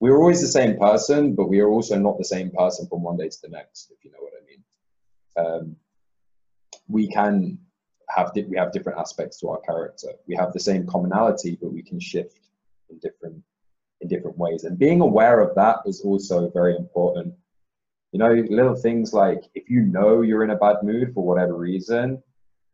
we're 0.00 0.18
always 0.18 0.40
the 0.40 0.48
same 0.48 0.76
person, 0.78 1.34
but 1.34 1.48
we 1.48 1.60
are 1.60 1.68
also 1.68 1.96
not 1.98 2.18
the 2.18 2.24
same 2.24 2.50
person 2.50 2.86
from 2.88 3.02
one 3.02 3.16
day 3.16 3.28
to 3.28 3.38
the 3.42 3.48
next, 3.48 3.90
if 3.90 4.04
you 4.04 4.10
know 4.10 4.18
what 4.20 4.32
I 4.38 4.44
mean. 4.46 4.62
Um, 5.36 5.76
we 6.88 7.08
can 7.08 7.58
have 8.08 8.32
we 8.34 8.56
have 8.56 8.72
different 8.72 8.98
aspects 8.98 9.38
to 9.40 9.48
our 9.48 9.60
character. 9.60 10.08
We 10.26 10.36
have 10.36 10.52
the 10.52 10.60
same 10.60 10.86
commonality, 10.86 11.58
but 11.60 11.72
we 11.72 11.82
can 11.82 12.00
shift 12.00 12.38
in 12.90 12.98
different 12.98 13.42
in 14.00 14.08
different 14.08 14.38
ways. 14.38 14.64
And 14.64 14.78
being 14.78 15.00
aware 15.00 15.40
of 15.40 15.54
that 15.56 15.78
is 15.86 16.00
also 16.02 16.50
very 16.50 16.76
important. 16.76 17.34
You 18.12 18.18
know, 18.18 18.32
little 18.48 18.76
things 18.76 19.12
like 19.12 19.42
if 19.54 19.68
you 19.68 19.82
know 19.82 20.22
you're 20.22 20.44
in 20.44 20.50
a 20.50 20.56
bad 20.56 20.76
mood 20.82 21.12
for 21.14 21.24
whatever 21.24 21.56
reason, 21.56 22.22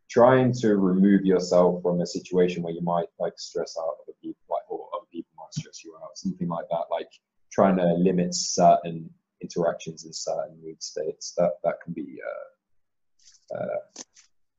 trying 0.09 0.53
to 0.53 0.75
remove 0.75 1.25
yourself 1.25 1.81
from 1.81 2.01
a 2.01 2.05
situation 2.05 2.61
where 2.61 2.73
you 2.73 2.81
might 2.81 3.07
like 3.19 3.33
stress 3.37 3.75
out 3.79 3.95
other 4.03 4.13
people, 4.21 4.41
like 4.49 4.69
or 4.69 4.87
other 4.93 5.07
people 5.11 5.31
might 5.37 5.53
stress 5.53 5.83
you 5.83 5.95
out, 6.03 6.15
something 6.15 6.47
like 6.47 6.65
that. 6.69 6.85
Like 6.91 7.09
trying 7.51 7.77
to 7.77 7.85
limit 7.93 8.33
certain 8.35 9.09
interactions 9.41 10.05
in 10.05 10.13
certain 10.13 10.57
mood 10.63 10.81
states. 10.83 11.33
That 11.37 11.53
that 11.63 11.75
can 11.83 11.93
be 11.93 12.19
uh, 12.31 13.57
uh, 13.57 14.03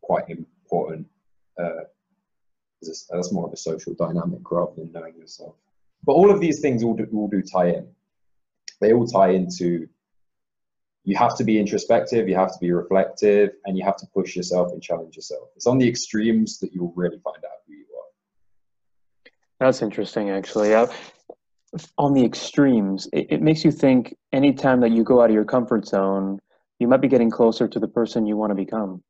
quite 0.03 0.25
important. 0.73 1.07
Uh, 1.59 1.85
that's 3.11 3.33
more 3.33 3.47
of 3.47 3.53
a 3.53 3.57
social 3.57 3.95
dynamic 3.95 4.51
rather 4.51 4.73
than 4.77 4.91
knowing 4.93 5.15
yourself. 5.17 5.55
But 6.05 6.13
all 6.13 6.31
of 6.31 6.41
these 6.41 6.61
things 6.61 6.83
all 6.83 6.95
do, 6.95 7.07
all 7.15 7.29
do 7.29 7.43
tie 7.43 7.69
in. 7.69 7.89
They 8.81 8.93
all 8.93 9.07
tie 9.07 9.31
into 9.31 9.89
you 11.05 11.17
have 11.17 11.37
to 11.37 11.45
be 11.45 11.59
introspective, 11.59 12.29
you 12.29 12.37
have 12.37 12.53
to 12.53 12.59
be 12.61 12.71
reflective, 12.73 13.51
and 13.65 13.77
you 13.77 13.85
have 13.85 13.97
to 13.97 14.07
push 14.15 14.37
yourself 14.37 14.73
and 14.73 14.81
challenge 14.81 15.17
yourself. 15.17 15.49
It's 15.57 15.67
on 15.67 15.79
the 15.79 15.89
extremes 15.89 16.59
that 16.61 16.73
you'll 16.73 16.93
really 16.95 17.19
find 17.19 17.45
out 17.45 17.59
who 17.67 17.75
you 17.75 17.87
are. 17.99 19.31
That's 19.59 19.83
interesting, 19.83 20.31
actually. 20.31 20.75
On 21.99 22.13
the 22.13 22.25
extremes, 22.25 23.09
it, 23.13 23.27
it 23.31 23.43
makes 23.43 23.65
you 23.65 23.73
think 23.73 24.15
anytime 24.33 24.81
that 24.81 24.93
you 24.93 25.03
go 25.03 25.21
out 25.21 25.31
of 25.31 25.35
your 25.35 25.45
comfort 25.45 25.87
zone, 25.87 26.39
you 26.79 26.87
might 26.87 27.01
be 27.01 27.09
getting 27.09 27.31
closer 27.31 27.67
to 27.67 27.81
the 27.81 27.89
person 27.89 28.27
you 28.27 28.37
want 28.37 28.51
to 28.51 28.57
become. 28.57 29.03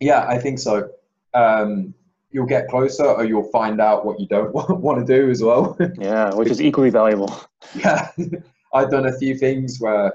Yeah, 0.00 0.26
I 0.26 0.38
think 0.38 0.58
so. 0.58 0.90
Um, 1.34 1.94
you'll 2.30 2.46
get 2.46 2.68
closer, 2.68 3.04
or 3.04 3.24
you'll 3.24 3.50
find 3.50 3.80
out 3.80 4.04
what 4.04 4.18
you 4.20 4.26
don't 4.26 4.52
want 4.80 5.06
to 5.06 5.20
do 5.20 5.30
as 5.30 5.42
well. 5.42 5.76
Yeah, 5.98 6.32
which 6.34 6.48
is 6.50 6.60
equally 6.60 6.90
valuable. 6.90 7.32
yeah, 7.74 8.10
I've 8.74 8.90
done 8.90 9.06
a 9.06 9.12
few 9.18 9.36
things 9.36 9.78
where, 9.80 10.12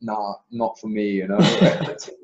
nah, 0.00 0.34
not 0.50 0.78
for 0.78 0.88
me. 0.88 1.10
You 1.10 1.28
know, 1.28 1.38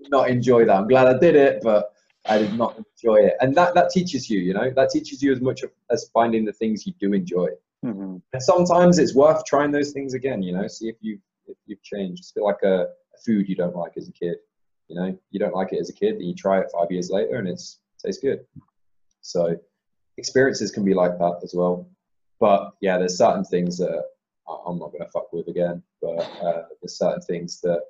not 0.08 0.28
enjoy 0.30 0.64
that. 0.66 0.76
I'm 0.76 0.88
glad 0.88 1.06
I 1.08 1.18
did 1.18 1.34
it, 1.34 1.62
but 1.62 1.92
I 2.28 2.38
did 2.38 2.54
not 2.54 2.76
enjoy 2.78 3.16
it. 3.16 3.34
And 3.40 3.54
that 3.56 3.74
that 3.74 3.90
teaches 3.90 4.30
you. 4.30 4.40
You 4.40 4.54
know, 4.54 4.70
that 4.70 4.90
teaches 4.90 5.22
you 5.22 5.32
as 5.32 5.40
much 5.40 5.62
as 5.90 6.08
finding 6.14 6.44
the 6.44 6.52
things 6.52 6.86
you 6.86 6.92
do 7.00 7.12
enjoy. 7.12 7.48
hmm 7.82 8.16
And 8.32 8.42
sometimes 8.42 8.98
it's 8.98 9.14
worth 9.14 9.44
trying 9.44 9.72
those 9.72 9.92
things 9.92 10.14
again. 10.14 10.42
You 10.42 10.52
know, 10.52 10.66
see 10.68 10.88
if 10.88 10.96
you 11.00 11.18
if 11.48 11.56
you've 11.66 11.82
changed. 11.82 12.20
It's 12.20 12.30
a 12.30 12.34
bit 12.34 12.44
like 12.44 12.62
a 12.62 12.86
food 13.24 13.48
you 13.48 13.56
don't 13.56 13.74
like 13.74 13.92
as 13.96 14.08
a 14.08 14.12
kid. 14.12 14.36
You 14.88 14.96
know, 14.96 15.18
you 15.30 15.40
don't 15.40 15.54
like 15.54 15.72
it 15.72 15.80
as 15.80 15.90
a 15.90 15.92
kid, 15.92 16.14
and 16.14 16.26
you 16.26 16.34
try 16.34 16.60
it 16.60 16.70
five 16.72 16.90
years 16.90 17.10
later, 17.10 17.36
and 17.36 17.48
it's 17.48 17.80
tastes 18.04 18.22
good. 18.22 18.44
So 19.20 19.56
experiences 20.18 20.70
can 20.70 20.84
be 20.84 20.94
like 20.94 21.18
that 21.18 21.40
as 21.42 21.54
well. 21.54 21.88
But 22.38 22.72
yeah, 22.80 22.98
there's 22.98 23.18
certain 23.18 23.44
things 23.44 23.78
that 23.78 24.04
I'm 24.48 24.78
not 24.78 24.92
going 24.92 25.04
to 25.04 25.10
fuck 25.10 25.32
with 25.32 25.48
again. 25.48 25.82
But 26.00 26.18
uh, 26.42 26.62
there's 26.80 26.98
certain 26.98 27.22
things 27.22 27.60
that. 27.62 27.80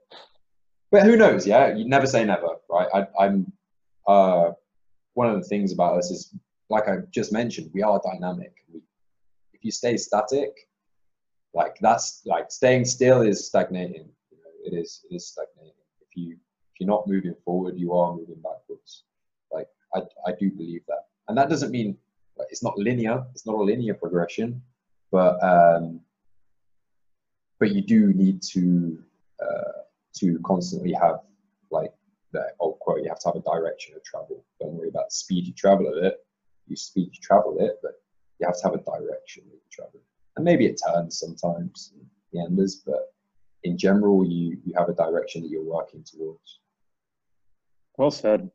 But 0.90 1.02
who 1.02 1.16
knows? 1.16 1.46
Yeah, 1.46 1.74
you 1.74 1.88
never 1.88 2.06
say 2.06 2.24
never, 2.24 2.48
right? 2.70 2.88
I, 2.94 3.24
I'm. 3.24 3.52
Uh, 4.06 4.52
one 5.14 5.28
of 5.28 5.42
the 5.42 5.48
things 5.48 5.72
about 5.72 5.98
us 5.98 6.10
is, 6.10 6.34
like 6.70 6.88
I 6.88 6.98
just 7.10 7.32
mentioned, 7.32 7.70
we 7.74 7.82
are 7.82 8.00
dynamic. 8.04 8.52
We, 8.72 8.80
if 9.52 9.64
you 9.64 9.70
stay 9.70 9.96
static, 9.96 10.50
like 11.54 11.76
that's 11.80 12.22
like 12.24 12.50
staying 12.50 12.84
still 12.84 13.22
is 13.22 13.46
stagnating. 13.46 14.08
You 14.30 14.38
know, 14.38 14.50
it 14.64 14.74
is 14.80 15.04
it 15.10 15.14
is 15.16 15.26
stagnating. 15.28 15.72
If 16.00 16.16
you 16.16 16.36
if 16.76 16.80
you're 16.80 16.88
not 16.88 17.08
moving 17.08 17.34
forward, 17.42 17.78
you 17.78 17.94
are 17.94 18.14
moving 18.14 18.40
backwards. 18.42 19.04
Like 19.50 19.66
I 19.94 20.00
I 20.26 20.32
do 20.38 20.50
believe 20.50 20.82
that, 20.88 21.06
and 21.28 21.38
that 21.38 21.48
doesn't 21.48 21.70
mean 21.70 21.96
like, 22.36 22.48
it's 22.50 22.62
not 22.62 22.76
linear. 22.76 23.24
It's 23.32 23.46
not 23.46 23.54
a 23.54 23.62
linear 23.62 23.94
progression, 23.94 24.60
but 25.10 25.42
um, 25.42 26.00
but 27.58 27.72
you 27.72 27.80
do 27.80 28.12
need 28.12 28.42
to 28.52 28.98
uh, 29.42 29.80
to 30.16 30.38
constantly 30.44 30.92
have 30.92 31.20
like 31.70 31.92
that 32.32 32.56
old 32.60 32.78
quote. 32.80 33.02
You 33.02 33.08
have 33.08 33.20
to 33.20 33.28
have 33.28 33.36
a 33.36 33.40
direction 33.40 33.94
of 33.96 34.04
travel. 34.04 34.44
Don't 34.60 34.74
worry 34.74 34.90
about 34.90 35.08
the 35.08 35.14
speed 35.14 35.46
you 35.46 35.54
travel 35.54 35.88
at 35.88 36.04
it. 36.04 36.26
You 36.68 36.76
speed 36.76 37.08
you 37.14 37.20
travel 37.22 37.56
it, 37.58 37.78
but 37.82 37.92
you 38.38 38.46
have 38.46 38.58
to 38.58 38.64
have 38.64 38.74
a 38.74 38.84
direction 38.84 39.44
you 39.50 39.58
travel. 39.70 40.00
And 40.36 40.44
maybe 40.44 40.66
it 40.66 40.78
turns 40.86 41.18
sometimes, 41.18 41.94
the 42.34 42.40
enders, 42.40 42.82
but 42.84 43.14
in 43.62 43.78
general, 43.78 44.26
you 44.26 44.58
you 44.66 44.74
have 44.76 44.90
a 44.90 44.94
direction 44.94 45.40
that 45.42 45.48
you're 45.48 45.64
working 45.64 46.04
towards. 46.04 46.60
Well 47.96 48.10
said. 48.10 48.50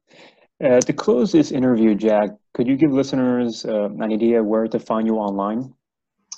Uh, 0.64 0.80
to 0.80 0.94
close 0.94 1.32
this 1.32 1.52
interview, 1.52 1.96
Jack, 1.96 2.30
could 2.54 2.68
you 2.68 2.76
give 2.76 2.92
listeners 2.92 3.66
uh, 3.66 3.86
an 3.86 4.04
idea 4.04 4.44
where 4.44 4.68
to 4.68 4.80
find 4.80 5.08
you 5.08 5.16
online? 5.16 5.74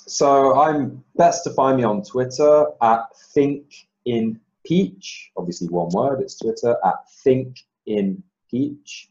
so 0.06 0.60
I'm 0.60 1.02
best 1.16 1.42
to 1.44 1.50
find 1.50 1.78
me 1.78 1.84
on 1.84 2.02
Twitter 2.02 2.66
at 2.82 3.04
Think 3.32 3.72
in 4.04 4.38
Peach. 4.64 5.30
Obviously, 5.36 5.68
one 5.68 5.90
word. 5.90 6.20
It's 6.20 6.36
Twitter 6.38 6.76
at 6.84 6.96
Think 7.22 7.60
in 7.86 8.20
Peach. 8.50 9.08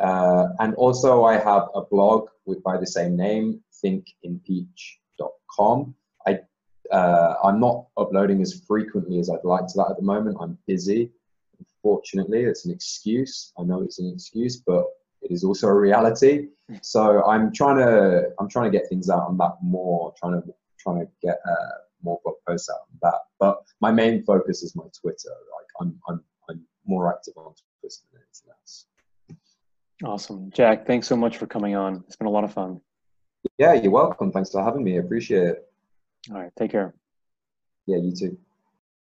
Uh, 0.00 0.48
and 0.58 0.74
also, 0.74 1.22
I 1.24 1.34
have 1.34 1.68
a 1.74 1.82
blog 1.82 2.28
with 2.44 2.62
by 2.62 2.76
the 2.76 2.86
same 2.86 3.16
name, 3.16 3.62
thinkinpeach.com. 3.84 5.94
I 6.26 6.40
uh, 6.90 7.36
I'm 7.44 7.60
not 7.60 7.86
uploading 7.96 8.42
as 8.42 8.64
frequently 8.66 9.20
as 9.20 9.30
I'd 9.30 9.44
like 9.44 9.68
to 9.68 9.74
that 9.76 9.90
at 9.90 9.96
the 9.96 10.02
moment. 10.02 10.38
I'm 10.40 10.58
busy. 10.66 11.12
Unfortunately, 11.84 12.42
it's 12.44 12.64
an 12.64 12.72
excuse. 12.72 13.52
I 13.58 13.64
know 13.64 13.82
it's 13.82 13.98
an 13.98 14.10
excuse, 14.12 14.56
but 14.56 14.84
it 15.20 15.32
is 15.32 15.42
also 15.42 15.66
a 15.66 15.74
reality. 15.74 16.48
So 16.80 17.24
I'm 17.24 17.52
trying 17.52 17.78
to 17.78 18.30
I'm 18.38 18.48
trying 18.48 18.70
to 18.70 18.78
get 18.78 18.88
things 18.88 19.10
out 19.10 19.22
on 19.22 19.36
that 19.38 19.56
more. 19.62 20.14
Trying 20.18 20.40
to 20.42 20.54
trying 20.78 21.00
to 21.00 21.08
get 21.20 21.38
uh, 21.44 21.78
more 22.02 22.20
blog 22.22 22.36
posts 22.46 22.70
out 22.70 22.82
on 22.90 22.98
that. 23.02 23.20
But 23.40 23.62
my 23.80 23.90
main 23.90 24.22
focus 24.22 24.62
is 24.62 24.76
my 24.76 24.84
Twitter. 25.00 25.30
Like 25.30 25.66
I'm 25.80 25.98
I'm 26.08 26.24
I'm 26.48 26.64
more 26.86 27.12
active 27.12 27.34
on 27.36 27.52
Twitter 27.80 27.96
than 28.12 28.20
anything 28.20 28.52
else. 28.60 28.86
Awesome, 30.04 30.50
Jack. 30.52 30.86
Thanks 30.86 31.08
so 31.08 31.16
much 31.16 31.36
for 31.36 31.46
coming 31.46 31.74
on. 31.74 32.04
It's 32.06 32.16
been 32.16 32.28
a 32.28 32.30
lot 32.30 32.44
of 32.44 32.52
fun. 32.52 32.80
Yeah, 33.58 33.74
you're 33.74 33.92
welcome. 33.92 34.30
Thanks 34.30 34.50
for 34.50 34.62
having 34.62 34.84
me. 34.84 34.96
I 34.96 35.00
appreciate 35.00 35.48
it. 35.48 35.72
All 36.30 36.40
right. 36.40 36.52
Take 36.56 36.70
care. 36.70 36.94
Yeah, 37.86 37.96
you 37.98 38.12
too. 38.14 38.38